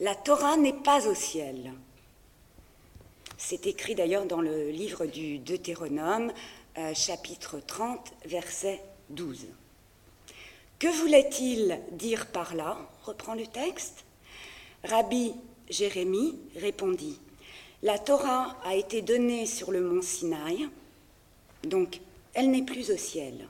[0.00, 1.72] la Torah n'est pas au ciel.
[3.38, 6.30] C'est écrit d'ailleurs dans le livre du Deutéronome,
[6.76, 9.46] euh, chapitre 30, verset 12.
[10.78, 12.78] Que voulait-il dire par là?
[13.04, 14.04] reprend le texte.
[14.84, 15.32] Rabbi
[15.70, 17.18] Jérémie répondit
[17.82, 20.68] La Torah a été donnée sur le mont Sinaï,
[21.64, 22.00] donc
[22.34, 23.48] elle n'est plus au ciel.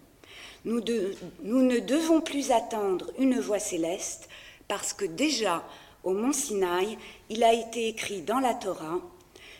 [0.64, 4.28] Nous ne devons plus attendre une voix céleste
[4.68, 5.64] parce que déjà
[6.04, 6.96] au mont Sinaï,
[7.28, 9.00] il a été écrit dans la Torah,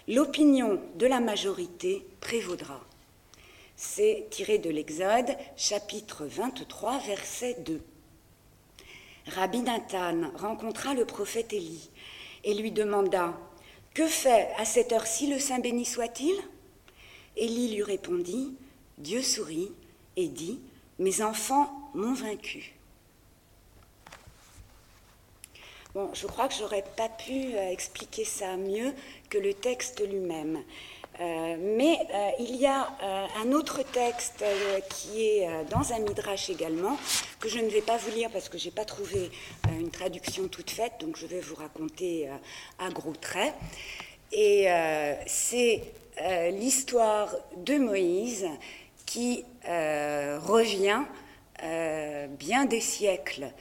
[0.09, 2.81] l'opinion de la majorité prévaudra.
[3.77, 7.81] C'est tiré de l'Exode, chapitre 23, verset 2.
[9.27, 11.91] Rabbi Nathan rencontra le prophète Élie
[12.45, 13.39] et lui demanda
[13.95, 16.35] Que fait à cette heure-ci le Saint béni soit-il?
[17.37, 18.55] Élie lui répondit
[18.99, 19.73] Dieu sourit
[20.17, 20.61] et dit
[21.01, 22.75] Mes enfants m'ont vaincu.
[26.13, 28.93] Je crois que j'aurais pas pu euh, expliquer ça mieux
[29.31, 30.63] que le texte lui-même.
[31.21, 32.87] Euh, mais euh, il y a
[33.43, 34.45] un autre texte
[34.91, 36.99] qui est dans un midrash également,
[37.41, 39.31] que je ne vais pas vous lire parce que je n'ai pas trouvé
[39.71, 42.29] une traduction toute faite, donc je vais vous raconter
[42.79, 43.55] à gros traits.
[44.33, 44.69] Et
[45.27, 45.83] c'est
[46.53, 48.47] l'histoire de Moïse
[49.07, 51.03] qui revient
[52.39, 53.53] bien des siècles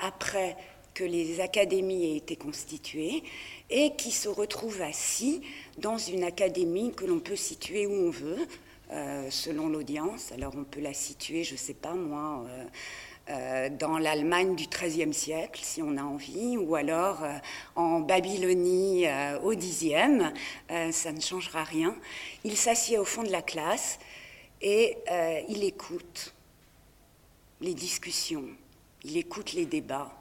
[0.00, 0.56] après
[0.94, 3.22] que les académies aient été constituées
[3.70, 5.40] et qui se retrouvent assis
[5.78, 8.46] dans une académie que l'on peut situer où on veut,
[8.90, 10.32] euh, selon l'audience.
[10.32, 12.64] Alors on peut la situer, je ne sais pas moi, euh, euh,
[13.78, 17.22] dans l'Allemagne du XIIIe siècle, si on a envie, ou alors
[17.76, 19.04] en Babylonie
[19.42, 20.32] au Xe,
[20.90, 21.94] ça ne changera rien.
[22.44, 23.98] Il s'assied au fond de la classe
[24.60, 24.96] et
[25.48, 26.34] il écoute
[27.60, 28.48] les discussions,
[29.04, 30.12] il écoute les débats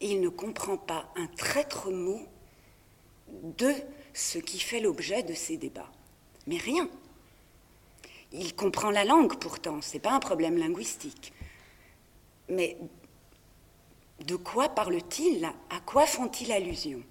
[0.00, 2.20] et il ne comprend pas un traître mot
[3.58, 3.72] de
[4.14, 5.90] ce qui fait l'objet de ces débats.
[6.46, 6.88] Mais rien.
[8.32, 11.32] Il comprend la langue pourtant, ce n'est pas un problème linguistique.
[12.50, 12.76] Mais
[14.26, 15.44] de quoi parle-t-il?
[15.44, 17.02] À quoi font-ils allusion?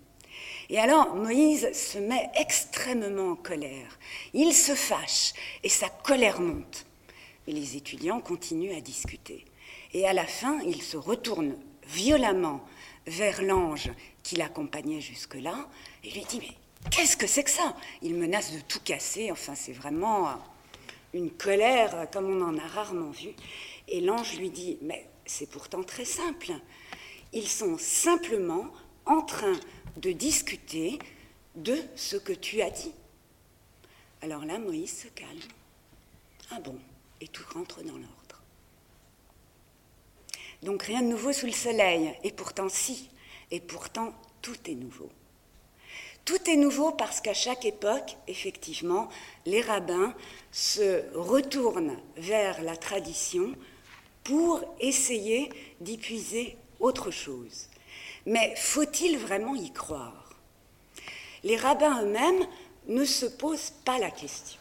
[0.69, 3.97] Et alors Moïse se met extrêmement en colère.
[4.33, 6.85] Il se fâche et sa colère monte.
[7.47, 9.45] Et les étudiants continuent à discuter.
[9.93, 11.55] Et à la fin, il se retourne
[11.87, 12.63] violemment
[13.07, 13.89] vers l'ange
[14.21, 15.67] qui l'accompagnait jusque-là
[16.03, 17.75] et lui dit Mais qu'est-ce que c'est que ça?
[18.03, 20.29] Il menace de tout casser, enfin, c'est vraiment
[21.13, 23.29] une colère comme on en a rarement vu.
[23.87, 26.51] Et l'ange lui dit Mais c'est pourtant très simple.
[27.33, 28.65] Ils sont simplement
[29.05, 29.57] en train
[29.97, 30.97] de discuter
[31.55, 32.93] de ce que tu as dit.
[34.21, 35.39] Alors là, Moïse se calme.
[36.51, 36.77] Ah bon,
[37.21, 38.41] et tout rentre dans l'ordre.
[40.63, 42.11] Donc rien de nouveau sous le soleil.
[42.23, 43.09] Et pourtant si.
[43.51, 45.09] Et pourtant tout est nouveau.
[46.25, 49.09] Tout est nouveau parce qu'à chaque époque, effectivement,
[49.45, 50.13] les rabbins
[50.51, 53.55] se retournent vers la tradition
[54.29, 55.49] pour essayer
[55.81, 57.67] d'y puiser autre chose.
[58.27, 60.29] Mais faut-il vraiment y croire?
[61.43, 62.45] Les rabbins eux-mêmes
[62.87, 64.59] ne se posent pas la question.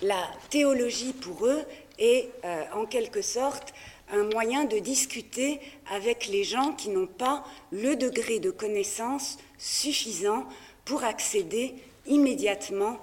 [0.00, 1.62] La théologie pour eux
[1.98, 3.74] est euh, en quelque sorte
[4.12, 10.48] un moyen de discuter avec les gens qui n'ont pas le degré de connaissance suffisant
[10.86, 11.74] pour accéder
[12.06, 12.98] immédiatement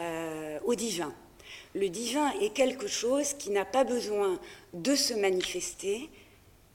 [0.00, 1.14] euh, au divin.
[1.76, 4.40] Le divin est quelque chose qui n'a pas besoin
[4.72, 6.08] de se manifester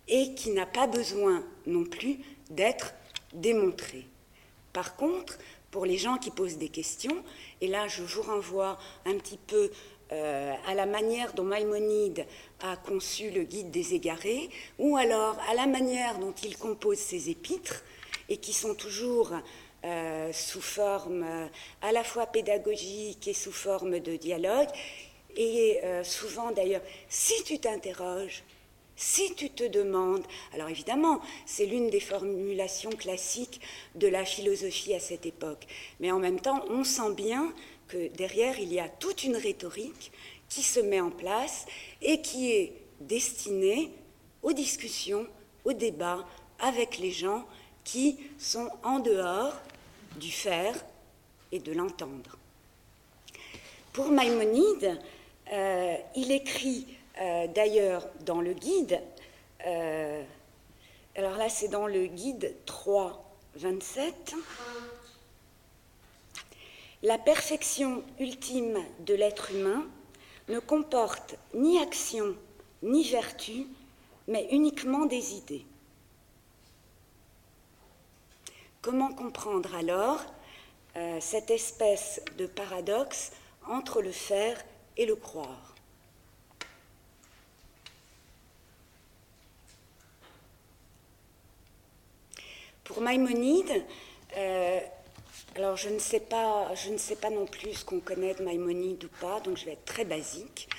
[0.08, 2.94] et qui n'a pas besoin non plus d'être
[3.34, 4.08] démontré.
[4.74, 5.38] Par contre,
[5.72, 7.24] pour les gens qui posent des questions,
[7.62, 9.72] et là je vous renvoie un petit peu
[10.12, 12.26] euh, à la manière dont Maïmonide
[12.62, 17.30] a conçu le guide des égarés, ou alors à la manière dont il compose ses
[17.30, 17.84] épîtres,
[18.30, 19.34] et qui sont toujours
[19.84, 21.26] euh, sous forme
[21.82, 24.70] à la fois pédagogique et sous forme de dialogue,
[25.36, 28.44] et souvent d'ailleurs, si tu t'interroges,
[28.96, 33.60] si tu te demandes, alors évidemment, c'est l'une des formulations classiques
[33.96, 35.68] de la philosophie à cette époque,
[36.00, 37.54] mais en même temps, on sent bien
[37.88, 40.12] que derrière, il y a toute une rhétorique
[40.48, 41.66] qui se met en place
[42.02, 43.92] et qui est destinée
[44.42, 45.28] aux discussions,
[45.66, 46.26] aux débats
[46.60, 47.46] avec les gens
[47.84, 49.54] qui sont en dehors
[50.18, 50.74] du faire
[51.52, 52.38] et de l'entendre.
[53.92, 55.00] Pour Maïmonide,
[55.52, 56.88] euh, il écrit
[57.22, 59.00] euh, d'ailleurs dans le guide,
[59.68, 60.24] euh,
[61.16, 63.24] alors là c'est dans le guide 3,
[63.56, 64.34] 27,
[67.04, 69.86] la perfection ultime de l'être humain
[70.50, 72.36] ne comporte ni action
[72.82, 73.68] ni vertu,
[74.28, 75.66] mais uniquement des idées.
[78.82, 80.24] Comment comprendre alors
[81.20, 83.32] cette espèce de paradoxe
[83.68, 85.74] entre le faire et le croire
[92.86, 93.84] Pour Maïmonide,
[94.38, 94.80] euh,
[95.56, 98.44] alors je ne sais pas, je ne sais pas non plus ce qu'on connaît de
[98.44, 100.70] Maïmonide ou pas, donc je vais être très basique.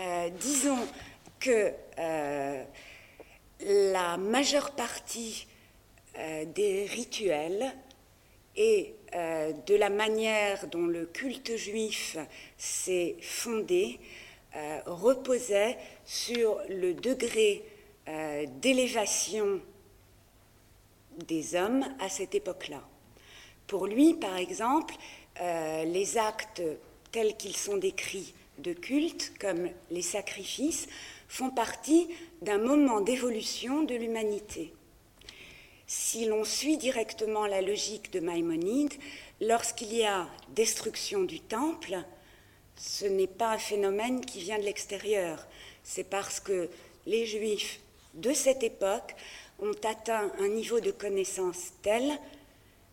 [0.00, 0.84] Euh, disons
[1.38, 2.64] que euh,
[3.60, 5.46] la majeure partie
[6.16, 7.72] des rituels
[8.56, 12.16] et de la manière dont le culte juif
[12.56, 13.98] s'est fondé
[14.86, 17.64] reposait sur le degré
[18.60, 19.60] d'élévation
[21.26, 22.82] des hommes à cette époque-là.
[23.66, 24.94] Pour lui, par exemple,
[25.40, 26.62] euh, les actes
[27.12, 30.86] tels qu'ils sont décrits de culte, comme les sacrifices,
[31.28, 32.08] font partie
[32.42, 34.72] d'un moment d'évolution de l'humanité.
[35.86, 38.94] Si l'on suit directement la logique de Maïmonide,
[39.40, 41.98] lorsqu'il y a destruction du temple,
[42.76, 45.46] ce n'est pas un phénomène qui vient de l'extérieur,
[45.82, 46.70] c'est parce que
[47.06, 47.80] les juifs
[48.14, 49.14] de cette époque
[49.60, 52.18] ont atteint un niveau de connaissance tel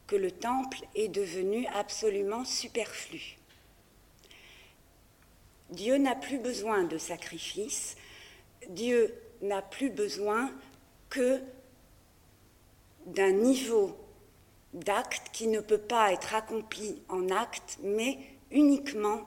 [0.08, 3.38] que le temple est devenu absolument superflu.
[5.69, 7.95] Dieu n'a plus besoin de sacrifices,
[8.67, 10.51] Dieu n'a plus besoin
[11.10, 11.41] que
[13.06, 13.96] d'un niveau
[14.74, 18.18] d'acte qui ne peut pas être accompli en acte, mais
[18.52, 19.22] uniquement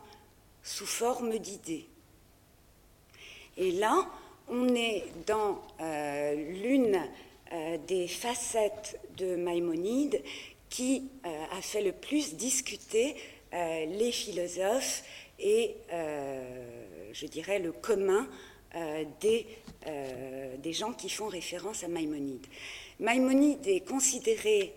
[0.63, 1.87] sous forme d'idées.
[3.57, 4.11] Et là,
[4.49, 7.01] on est dans euh, l'une
[7.53, 10.23] euh, des facettes de Maïmonide
[10.69, 13.17] qui euh, a fait le plus discuter
[13.53, 15.05] les philosophes
[15.39, 15.77] et,
[17.13, 18.29] je dirais, le commun
[19.21, 19.47] des,
[20.59, 22.47] des gens qui font référence à Maïmonide.
[23.01, 24.73] Maïmonide est considéré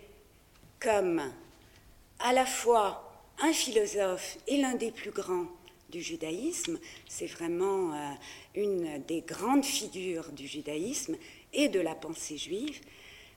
[0.79, 1.21] comme
[2.19, 3.03] à la fois
[3.39, 5.47] un philosophe et l'un des plus grands
[5.89, 6.79] du judaïsme.
[7.07, 7.93] C'est vraiment
[8.55, 11.15] une des grandes figures du judaïsme
[11.53, 12.81] et de la pensée juive.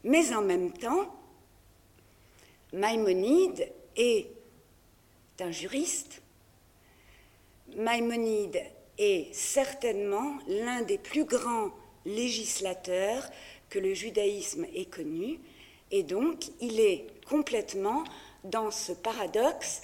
[0.05, 1.15] Mais en même temps,
[2.73, 4.29] Maïmonide est
[5.41, 6.23] un juriste.
[7.77, 8.61] Maïmonide
[9.01, 11.71] est certainement l'un des plus grands
[12.05, 13.25] législateurs
[13.71, 15.41] que le judaïsme ait connu,
[15.91, 18.05] et donc il est complètement
[18.45, 19.83] dans ce paradoxe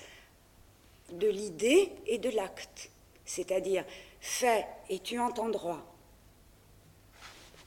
[1.12, 2.90] de l'idée et de l'acte,
[3.24, 3.84] c'est-à-dire
[4.20, 5.82] fais et tu droit.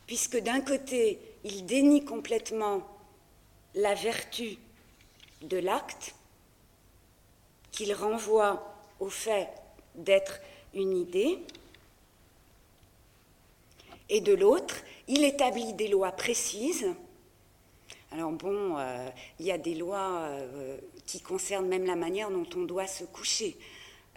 [0.06, 2.84] Puisque d'un côté, il dénie complètement
[3.76, 4.58] la vertu
[5.42, 6.16] de l'acte,
[7.72, 9.48] qu'il renvoie au fait
[9.96, 10.42] d'être
[10.74, 11.40] une idée,
[14.10, 14.76] et de l'autre,
[15.08, 16.88] il établit des lois précises.
[18.12, 19.08] Alors bon, euh,
[19.40, 23.04] il y a des lois euh, qui concernent même la manière dont on doit se
[23.04, 23.56] coucher.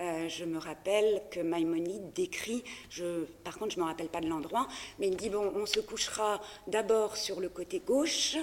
[0.00, 4.22] Euh, je me rappelle que Maïmonide décrit, je, par contre je ne me rappelle pas
[4.22, 4.66] de l'endroit,
[4.98, 8.36] mais il dit, bon, on se couchera d'abord sur le côté gauche,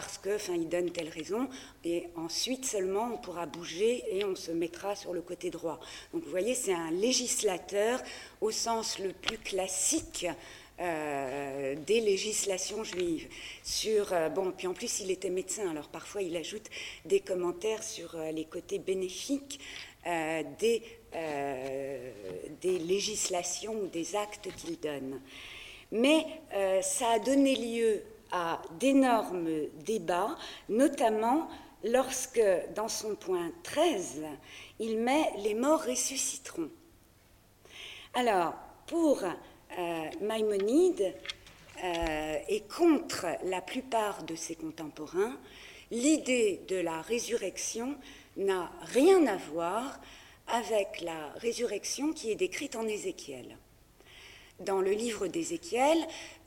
[0.00, 1.48] parce que, enfin, il donne telle raison,
[1.82, 5.80] et ensuite seulement on pourra bouger et on se mettra sur le côté droit.
[6.12, 8.02] Donc vous voyez, c'est un législateur
[8.42, 10.26] au sens le plus classique
[10.80, 13.26] euh, des législations juives.
[13.62, 16.68] Sur, euh, bon, puis en plus il était médecin, alors parfois il ajoute
[17.06, 19.60] des commentaires sur euh, les côtés bénéfiques
[20.60, 20.82] des,
[22.60, 25.20] des législations ou des actes qu'il donne.
[25.90, 26.24] Mais
[26.80, 30.36] ça a donné lieu à d'énormes débats,
[30.68, 31.48] notamment
[31.84, 32.42] lorsque,
[32.74, 34.22] dans son point 13,
[34.80, 36.70] il met les morts ressusciteront.
[38.14, 38.54] Alors,
[38.86, 41.14] pour euh, Maïmonide
[41.84, 45.36] euh, et contre la plupart de ses contemporains,
[45.90, 47.96] l'idée de la résurrection
[48.36, 50.00] n'a rien à voir
[50.48, 53.56] avec la résurrection qui est décrite en Ézéchiel.
[54.60, 55.98] Dans le livre d'Ézéchiel,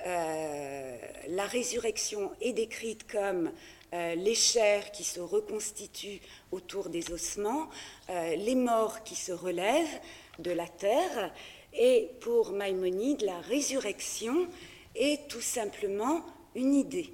[0.05, 0.97] euh,
[1.29, 3.51] la résurrection est décrite comme
[3.91, 7.69] les chairs qui se reconstituent autour des ossements,
[8.07, 9.99] les morts qui se relèvent
[10.37, 11.33] de la terre,
[11.73, 14.47] et pour Maïmonide, la résurrection
[14.95, 16.23] est tout simplement
[16.55, 17.13] une idée.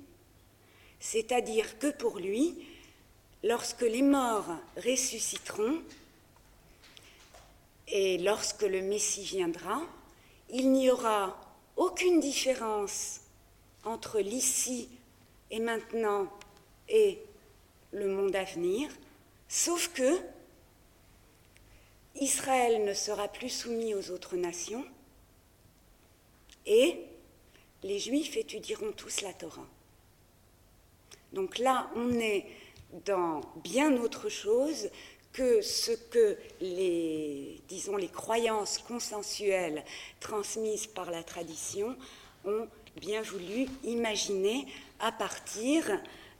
[0.99, 2.55] C'est-à-dire que pour lui,
[3.43, 5.81] lorsque les morts ressusciteront,
[7.87, 9.81] et lorsque le Messie viendra,
[10.49, 11.39] il n'y aura
[11.75, 13.21] aucune différence
[13.83, 14.89] entre l'ici
[15.51, 16.27] et maintenant
[16.89, 17.19] et
[17.91, 18.89] le monde à venir,
[19.47, 20.19] sauf que
[22.15, 24.85] Israël ne sera plus soumis aux autres nations
[26.65, 26.99] et
[27.83, 29.67] les Juifs étudieront tous la Torah.
[31.33, 32.45] Donc là, on est
[33.05, 34.89] dans bien autre chose
[35.35, 39.83] que ce que les, disons, les croyances consensuelles
[40.21, 41.97] transmises par la tradition
[42.45, 44.65] ont bien voulu imaginer
[45.01, 45.91] à partir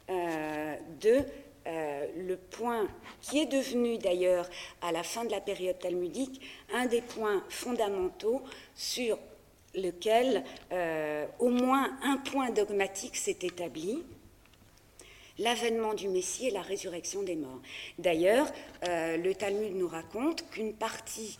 [0.08, 1.18] euh, de
[1.66, 2.88] euh, le point
[3.20, 4.48] qui est devenu d'ailleurs
[4.80, 6.40] à la fin de la période talmudique
[6.72, 8.42] un des points fondamentaux
[8.74, 9.18] sur
[9.74, 10.42] lequel
[10.72, 14.04] euh, au moins un point dogmatique s'est établi,
[15.38, 17.60] l'avènement du Messie et la résurrection des morts.
[17.98, 18.50] D'ailleurs,
[18.88, 21.38] euh, le Talmud nous raconte qu'une partie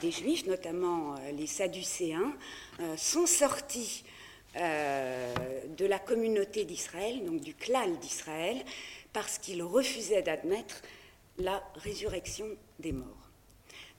[0.00, 2.34] des Juifs, notamment les Sadducéens,
[2.96, 4.02] sont sortis
[4.56, 8.64] de la communauté d'Israël, donc du klal d'Israël,
[9.12, 10.82] parce qu'il refusait d'admettre
[11.38, 12.46] la résurrection
[12.80, 13.30] des morts.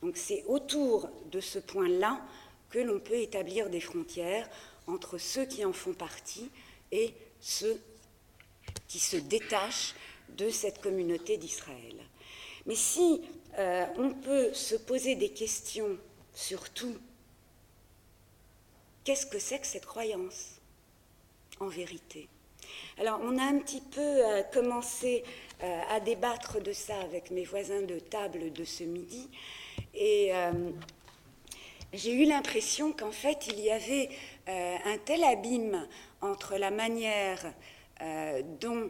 [0.02, 2.22] Donc c'est autour de ce point-là
[2.70, 4.48] que l'on peut établir des frontières
[4.88, 6.52] entre ceux qui en font partie
[6.92, 7.80] et ceux
[8.88, 9.96] qui se détachent
[10.30, 11.96] de cette communauté d'Israël.
[12.66, 13.22] Mais si
[13.58, 15.98] euh, on peut se poser des questions
[16.34, 16.98] sur tout,
[19.04, 20.60] qu'est-ce que c'est que cette croyance
[21.60, 22.28] en vérité?
[22.98, 25.24] Alors, on a un petit peu euh, commencé
[25.62, 29.30] euh, à débattre de ça avec mes voisins de table de ce midi,
[29.94, 30.32] et
[31.94, 34.10] j'ai eu l'impression qu'en fait, il y avait
[34.48, 35.88] un tel abîme
[36.22, 37.54] entre la manière
[38.60, 38.90] dont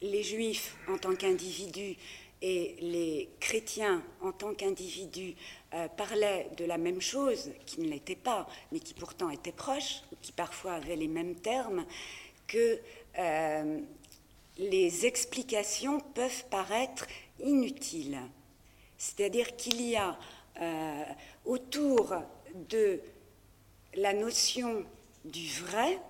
[0.00, 1.96] les juifs, en tant qu'individus,
[2.40, 5.34] et les chrétiens, en tant qu'individus,
[5.96, 10.32] parlaient de la même chose, qui ne l'était pas, mais qui pourtant étaient proches, qui
[10.32, 11.84] parfois avaient les mêmes termes,
[12.48, 12.80] que
[13.18, 13.80] euh,
[14.56, 17.06] les explications peuvent paraître
[17.40, 18.18] inutiles.
[18.96, 20.18] C'est-à-dire qu'il y a
[20.60, 21.04] euh,
[21.44, 22.14] autour
[22.68, 23.00] de
[23.94, 24.84] la notion
[25.24, 26.00] du vrai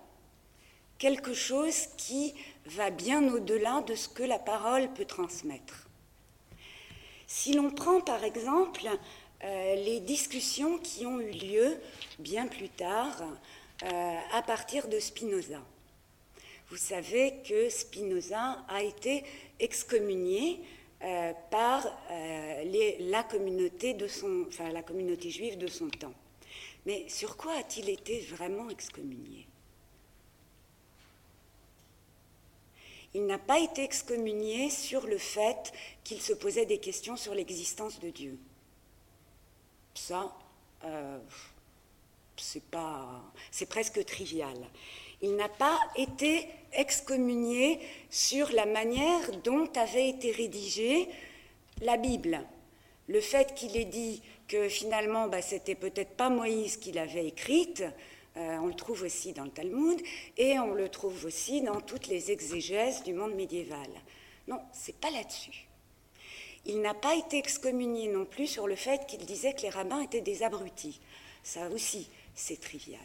[0.98, 2.34] quelque chose qui
[2.66, 5.88] va bien au-delà de ce que la parole peut transmettre.
[7.26, 8.82] Si l'on prend par exemple
[9.44, 11.76] euh, les discussions qui ont eu lieu
[12.18, 13.22] bien plus tard
[14.32, 15.62] à partir de Spinoza,
[16.70, 19.24] vous savez que Spinoza a été
[19.58, 20.60] excommunié
[21.02, 23.96] euh, par euh, la communauté
[25.30, 26.12] juive de son temps.
[26.84, 29.47] Mais sur quoi a-t-il été vraiment excommunié?
[33.14, 35.72] Il n'a pas été excommunié sur le fait
[36.04, 38.38] qu'il se posait des questions sur l'existence de Dieu.
[39.94, 40.32] Ça,
[40.84, 41.18] euh,
[42.36, 44.56] c'est pas, c'est presque trivial.
[45.22, 47.80] Il n'a pas été excommunié
[48.10, 51.08] sur la manière dont avait été rédigée
[51.80, 52.44] la Bible.
[53.08, 57.82] Le fait qu'il ait dit que finalement, bah, c'était peut-être pas Moïse qui l'avait écrite,
[58.38, 60.00] on le trouve aussi dans le Talmud
[60.36, 63.88] et on le trouve aussi dans toutes les exégèses du monde médiéval.
[64.46, 65.66] Non, c'est pas là-dessus.
[66.64, 70.00] Il n'a pas été excommunié non plus sur le fait qu'il disait que les rabbins
[70.00, 71.00] étaient des abrutis.
[71.42, 73.00] Ça aussi, c'est trivial.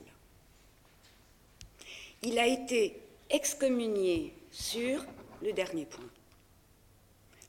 [2.21, 5.05] Il a été excommunié sur
[5.41, 6.09] le dernier point,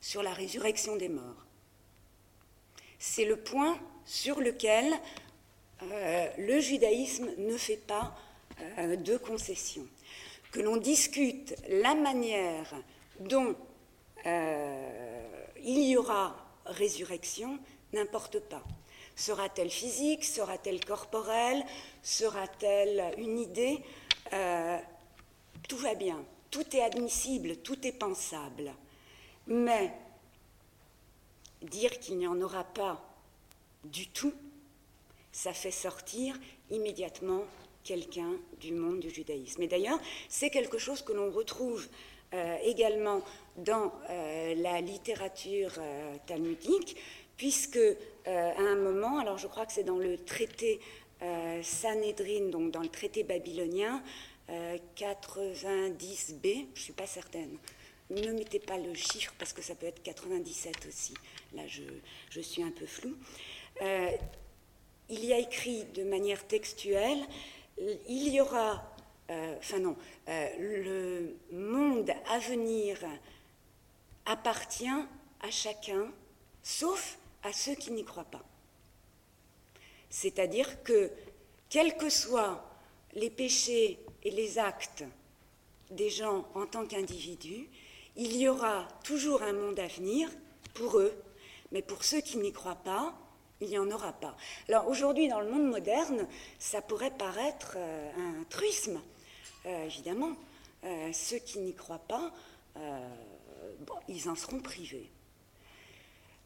[0.01, 1.45] sur la résurrection des morts.
[2.99, 4.93] C'est le point sur lequel
[5.83, 8.15] euh, le judaïsme ne fait pas
[8.77, 9.85] euh, de concessions.
[10.51, 12.73] Que l'on discute la manière
[13.19, 13.55] dont
[14.25, 15.27] euh,
[15.63, 17.59] il y aura résurrection,
[17.93, 18.63] n'importe pas.
[19.15, 21.63] Sera-t-elle physique Sera-t-elle corporelle
[22.01, 23.81] Sera-t-elle une idée
[25.67, 28.73] Tout va bien, tout est admissible, tout est pensable.
[29.47, 29.93] Mais
[31.61, 33.01] dire qu'il n'y en aura pas
[33.83, 34.33] du tout,
[35.35, 36.39] ça fait sortir
[36.71, 37.43] immédiatement
[37.83, 38.31] quelqu'un
[38.61, 39.63] du monde du judaïsme.
[39.63, 41.85] Et d'ailleurs, c'est quelque chose que l'on retrouve
[42.33, 43.21] euh, également
[43.57, 46.95] dans euh, la littérature euh, talmudique,
[47.35, 47.79] puisque
[48.25, 50.79] à un moment, alors je crois que c'est dans le traité
[51.61, 54.01] Sanhedrin, donc dans le traité babylonien,
[54.49, 57.57] 90b, je ne suis pas certaine.
[58.09, 61.13] Ne mettez pas le chiffre parce que ça peut être 97 aussi.
[61.53, 61.83] Là, je,
[62.29, 63.17] je suis un peu floue
[65.09, 67.19] il y a écrit de manière textuelle,
[68.07, 68.83] il y aura,
[69.29, 69.95] euh, enfin non,
[70.29, 72.97] euh, le monde à venir
[74.25, 74.87] appartient
[75.41, 76.11] à chacun,
[76.63, 78.43] sauf à ceux qui n'y croient pas.
[80.09, 81.11] C'est-à-dire que,
[81.69, 82.63] quels que soient
[83.13, 85.03] les péchés et les actes
[85.91, 87.69] des gens en tant qu'individus,
[88.15, 90.29] il y aura toujours un monde à venir
[90.73, 91.13] pour eux,
[91.71, 93.13] mais pour ceux qui n'y croient pas,
[93.61, 94.35] il n'y en aura pas.
[94.67, 96.27] Alors aujourd'hui, dans le monde moderne,
[96.59, 99.01] ça pourrait paraître euh, un truisme,
[99.65, 100.33] euh, évidemment.
[100.83, 102.31] Euh, ceux qui n'y croient pas,
[104.09, 105.09] ils en seront privés.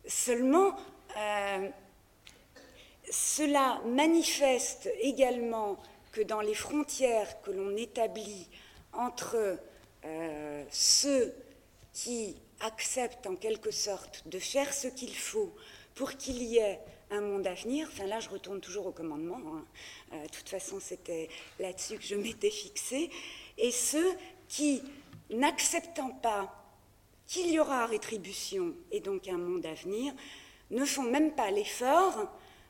[0.05, 0.77] Seulement,
[3.09, 5.77] cela manifeste également
[6.11, 8.47] que dans les frontières que l'on établit
[8.93, 9.57] entre
[10.69, 11.33] ceux
[11.91, 15.51] qui acceptent en quelque sorte de faire ce qu'il faut
[15.95, 16.79] pour qu'il y ait
[17.11, 17.87] un monde à venir.
[17.91, 19.37] Enfin là, je retourne toujours au commandement.
[19.37, 19.65] Hein.
[20.13, 21.29] Euh, de toute façon, c'était
[21.59, 23.09] là-dessus que je m'étais fixée.
[23.57, 24.11] Et ceux
[24.47, 24.81] qui,
[25.29, 26.53] n'acceptant pas
[27.27, 30.13] qu'il y aura rétribution et donc un monde à venir,
[30.71, 32.27] ne font même pas l'effort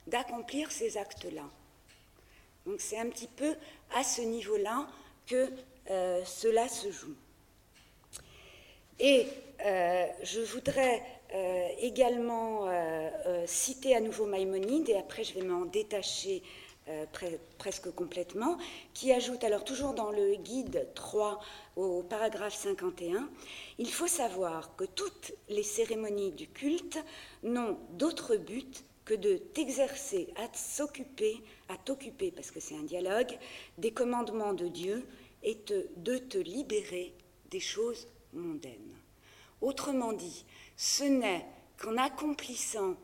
[0.07, 1.45] d'accomplir ces actes-là.
[2.65, 3.55] Donc c'est un petit peu
[3.95, 4.87] à ce niveau-là
[5.25, 5.49] que
[5.89, 7.15] euh, cela se joue.
[8.99, 9.27] Et
[9.65, 11.01] euh, je voudrais
[11.35, 16.41] euh, également euh, euh, citer à nouveau Maïmonide, et après je vais m'en détacher
[17.59, 18.57] presque complètement,
[18.95, 21.39] qui ajoute, alors toujours dans le guide 3
[21.75, 23.29] au paragraphe 51,
[23.77, 26.97] il faut savoir que toutes les cérémonies du culte
[27.43, 33.37] n'ont d'autre but que de t'exercer à s'occuper, à t'occuper, parce que c'est un dialogue,
[33.77, 35.05] des commandements de Dieu
[35.43, 37.13] et de te libérer
[37.51, 38.95] des choses mondaines.
[39.61, 40.45] Autrement dit,
[40.79, 41.45] ce n'est
[41.77, 42.95] qu'en accomplissant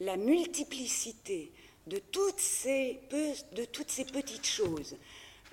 [0.00, 1.52] la multiplicité
[1.86, 4.96] de toutes ces, petites choses,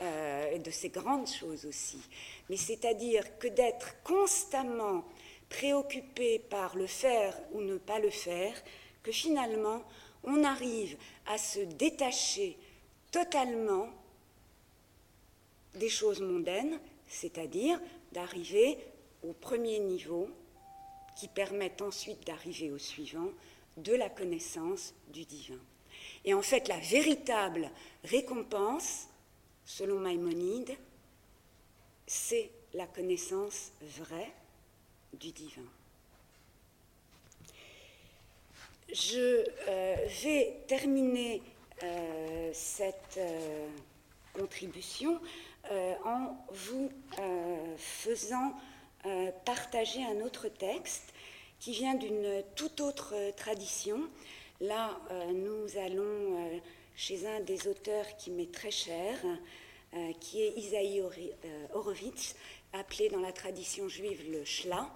[0.02, 2.00] euh, de ces grandes choses aussi,
[2.50, 5.04] mais c'est-à-dire que d'être constamment
[5.50, 8.56] préoccupé par le faire ou ne pas le faire,
[9.04, 9.84] que finalement
[10.24, 10.96] on arrive
[11.26, 12.58] à se détacher
[13.12, 13.90] totalement
[15.76, 17.82] des choses mondaines, c'est-à-dire
[18.14, 18.78] d'arriver
[19.22, 20.30] au premier niveau
[21.18, 23.32] qui permettent ensuite d'arriver au suivant,
[23.78, 25.60] de la connaissance du divin.
[26.24, 27.72] Et en fait, la véritable
[28.04, 29.08] récompense,
[29.66, 30.78] selon Maïmonide,
[32.06, 34.32] c'est la connaissance vraie
[35.14, 35.66] du divin.
[38.94, 41.42] Je euh, vais terminer
[41.84, 43.68] euh, cette euh,
[44.34, 45.20] contribution
[46.06, 46.90] en vous
[47.78, 48.54] faisant
[49.06, 51.14] euh, partager un autre texte
[51.60, 54.02] qui vient d'une toute autre tradition.
[54.60, 56.58] Là, euh, nous allons euh,
[56.96, 59.16] chez un des auteurs qui m'est très cher,
[60.20, 61.02] qui est Isaïe
[61.74, 62.36] Horowitz,
[62.74, 64.90] appelé dans la tradition juive le Shla.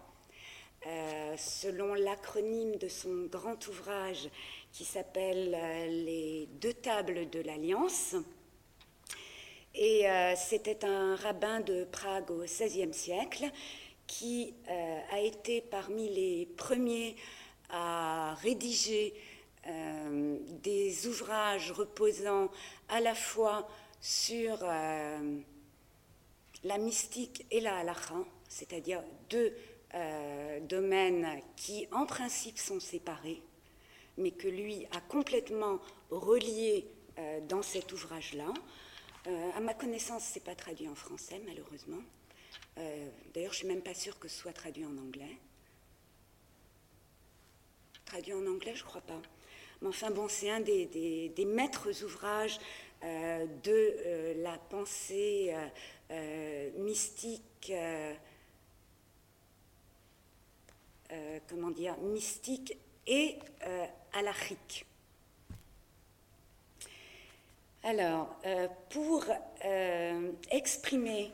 [1.38, 4.30] selon l'acronyme de son grand ouvrage
[4.74, 5.52] qui s'appelle
[6.04, 8.16] Les deux tables de l'Alliance.
[9.74, 13.50] Et c'était un rabbin de Prague au XVIe siècle
[14.12, 17.16] qui euh, a été parmi les premiers
[17.70, 19.14] à rédiger
[19.68, 22.50] euh, des ouvrages reposant
[22.90, 23.70] à la fois
[24.02, 25.40] sur euh,
[26.66, 28.16] la mystique et la halakha,
[28.50, 29.56] c'est-à-dire deux
[30.70, 33.42] domaines qui en principe sont séparés,
[34.18, 36.88] mais que lui a complètement reliés
[37.50, 38.54] dans cet ouvrage-là.
[39.54, 42.02] à ma connaissance, ce n'est pas traduit en français, malheureusement.
[43.34, 45.38] D'ailleurs, je ne suis même pas sûre que ce soit traduit en anglais.
[48.06, 49.22] Traduit en anglais, je crois pas.
[49.82, 52.60] Mais enfin bon, c'est un des, maîtres ouvrages
[53.04, 55.56] euh, de euh, la pensée
[56.12, 57.74] euh, mystique,
[61.48, 62.78] comment dire, mystique
[63.08, 63.38] et
[64.14, 64.86] alachique.
[67.84, 68.36] Alors,
[68.90, 69.26] pour
[70.52, 71.32] exprimer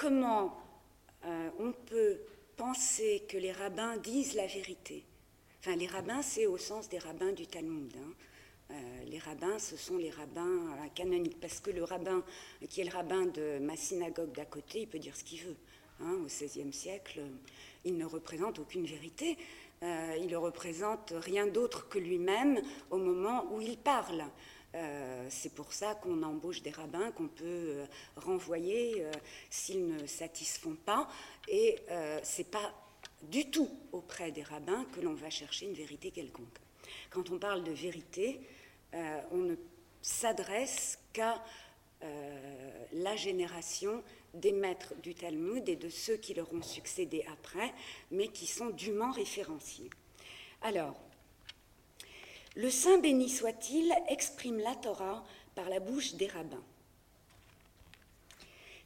[0.00, 0.56] comment
[1.58, 2.20] on peut
[2.56, 5.04] penser que les rabbins disent la vérité?
[5.60, 7.92] Enfin, les rabbins, c'est au sens des rabbins du Talmud.
[7.94, 8.12] Hein.
[8.70, 12.22] Euh, les rabbins, ce sont les rabbins euh, canoniques, parce que le rabbin,
[12.68, 15.56] qui est le rabbin de ma synagogue d'à côté, il peut dire ce qu'il veut.
[16.00, 16.16] Hein.
[16.22, 17.20] au XVIe siècle,
[17.84, 19.36] il ne représente aucune vérité.
[19.82, 24.24] Euh, il ne représente rien d'autre que lui-même au moment où il parle.
[24.74, 29.10] Euh, c'est pour ça qu'on embauche des rabbins qu'on peut euh, renvoyer euh,
[29.50, 31.08] s'ils ne satisfont pas.
[31.48, 31.78] Et
[32.22, 32.72] c'est pas
[33.22, 36.58] du tout auprès des rabbins que l'on va chercher une vérité quelconque.
[37.10, 38.40] Quand on parle de vérité,
[38.92, 39.56] on ne
[40.00, 41.42] s'adresse qu'à
[42.92, 44.02] la génération
[44.34, 47.72] des maîtres du Talmud et de ceux qui leur ont succédé après,
[48.10, 49.90] mais qui sont dûment référenciés.
[50.62, 50.94] Alors,
[52.56, 55.24] le Saint béni soit-il exprime la Torah
[55.54, 56.64] par la bouche des rabbins.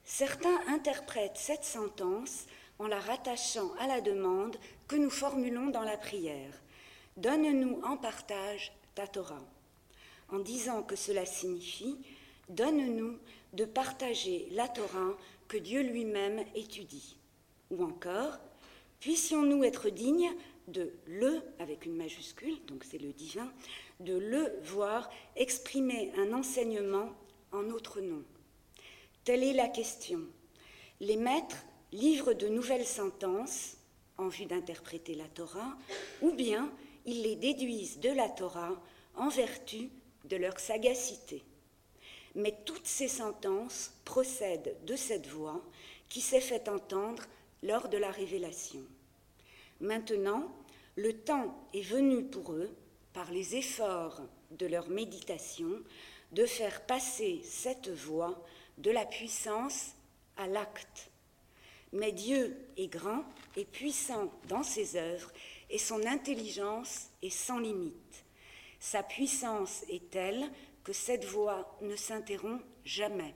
[0.05, 2.45] Certains interprètent cette sentence
[2.79, 4.57] en la rattachant à la demande
[4.87, 6.53] que nous formulons dans la prière.
[7.17, 9.45] Donne-nous en partage ta Torah,
[10.31, 11.97] en disant que cela signifie
[12.51, 13.19] Donne-nous
[13.55, 15.17] de partager la Torah
[15.49, 17.17] que Dieu lui-même étudie.
[17.71, 18.39] Ou encore,
[19.01, 20.31] puissions-nous être dignes
[20.69, 23.53] de le, avec une majuscule, donc c'est le divin,
[24.01, 27.13] de le voir exprimer un enseignement
[27.53, 28.23] en notre nom.
[29.25, 30.21] Telle est la question.
[31.01, 33.77] Les maîtres livrent de nouvelles sentences
[34.19, 35.77] en vue d'interpréter la Torah,
[36.23, 36.73] ou bien
[37.07, 38.81] ils les déduisent de la Torah
[39.17, 39.91] en vertu
[40.25, 41.43] de leur sagacité.
[42.35, 45.63] Mais toutes ces sentences procèdent de cette voix
[46.09, 47.23] qui s'est fait entendre
[47.63, 48.83] lors de la révélation.
[49.81, 50.55] Maintenant,
[50.97, 52.71] le temps est venu pour eux,
[53.13, 54.21] par les efforts
[54.53, 55.71] de leur méditation,
[56.33, 58.43] de faire passer cette voie
[58.79, 59.93] de la puissance
[60.37, 61.11] à l'acte.
[61.93, 63.25] Mais Dieu est grand
[63.57, 65.31] et puissant dans ses œuvres
[65.71, 68.25] et son intelligence est sans limite.
[68.81, 70.51] Sa puissance est telle
[70.83, 73.35] que cette voie ne s'interrompt jamais.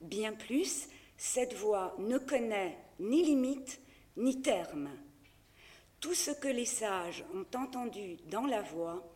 [0.00, 3.80] Bien plus, cette voie ne connaît ni limite
[4.16, 4.90] ni terme.
[6.00, 9.06] Tout ce que les sages ont entendu dans la voix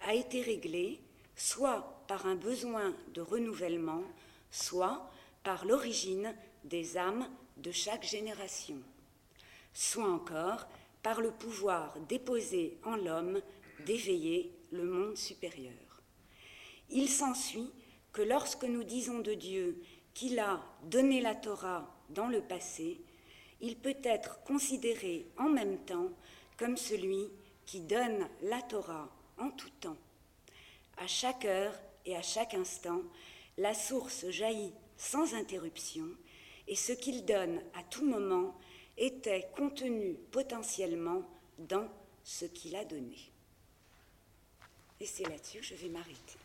[0.00, 1.00] a été réglé
[1.36, 4.02] soit par un besoin de renouvellement,
[4.50, 5.08] soit
[5.44, 6.34] par l'origine
[6.64, 7.28] des âmes
[7.58, 8.76] de chaque génération,
[9.72, 10.66] soit encore
[11.02, 13.40] par le pouvoir déposé en l'homme
[13.86, 16.02] d'éveiller le monde supérieur.
[16.90, 17.70] Il s'ensuit
[18.12, 19.80] que lorsque nous disons de Dieu
[20.12, 23.00] qu'il a donné la Torah dans le passé,
[23.60, 26.10] il peut être considéré en même temps
[26.62, 27.28] comme celui
[27.66, 29.96] qui donne la Torah en tout temps.
[30.96, 31.74] À chaque heure
[32.06, 33.02] et à chaque instant,
[33.58, 36.06] la source jaillit sans interruption,
[36.68, 38.56] et ce qu'il donne à tout moment
[38.96, 41.88] était contenu potentiellement dans
[42.22, 43.18] ce qu'il a donné.
[45.00, 46.38] Et c'est là-dessus que je vais m'arrêter.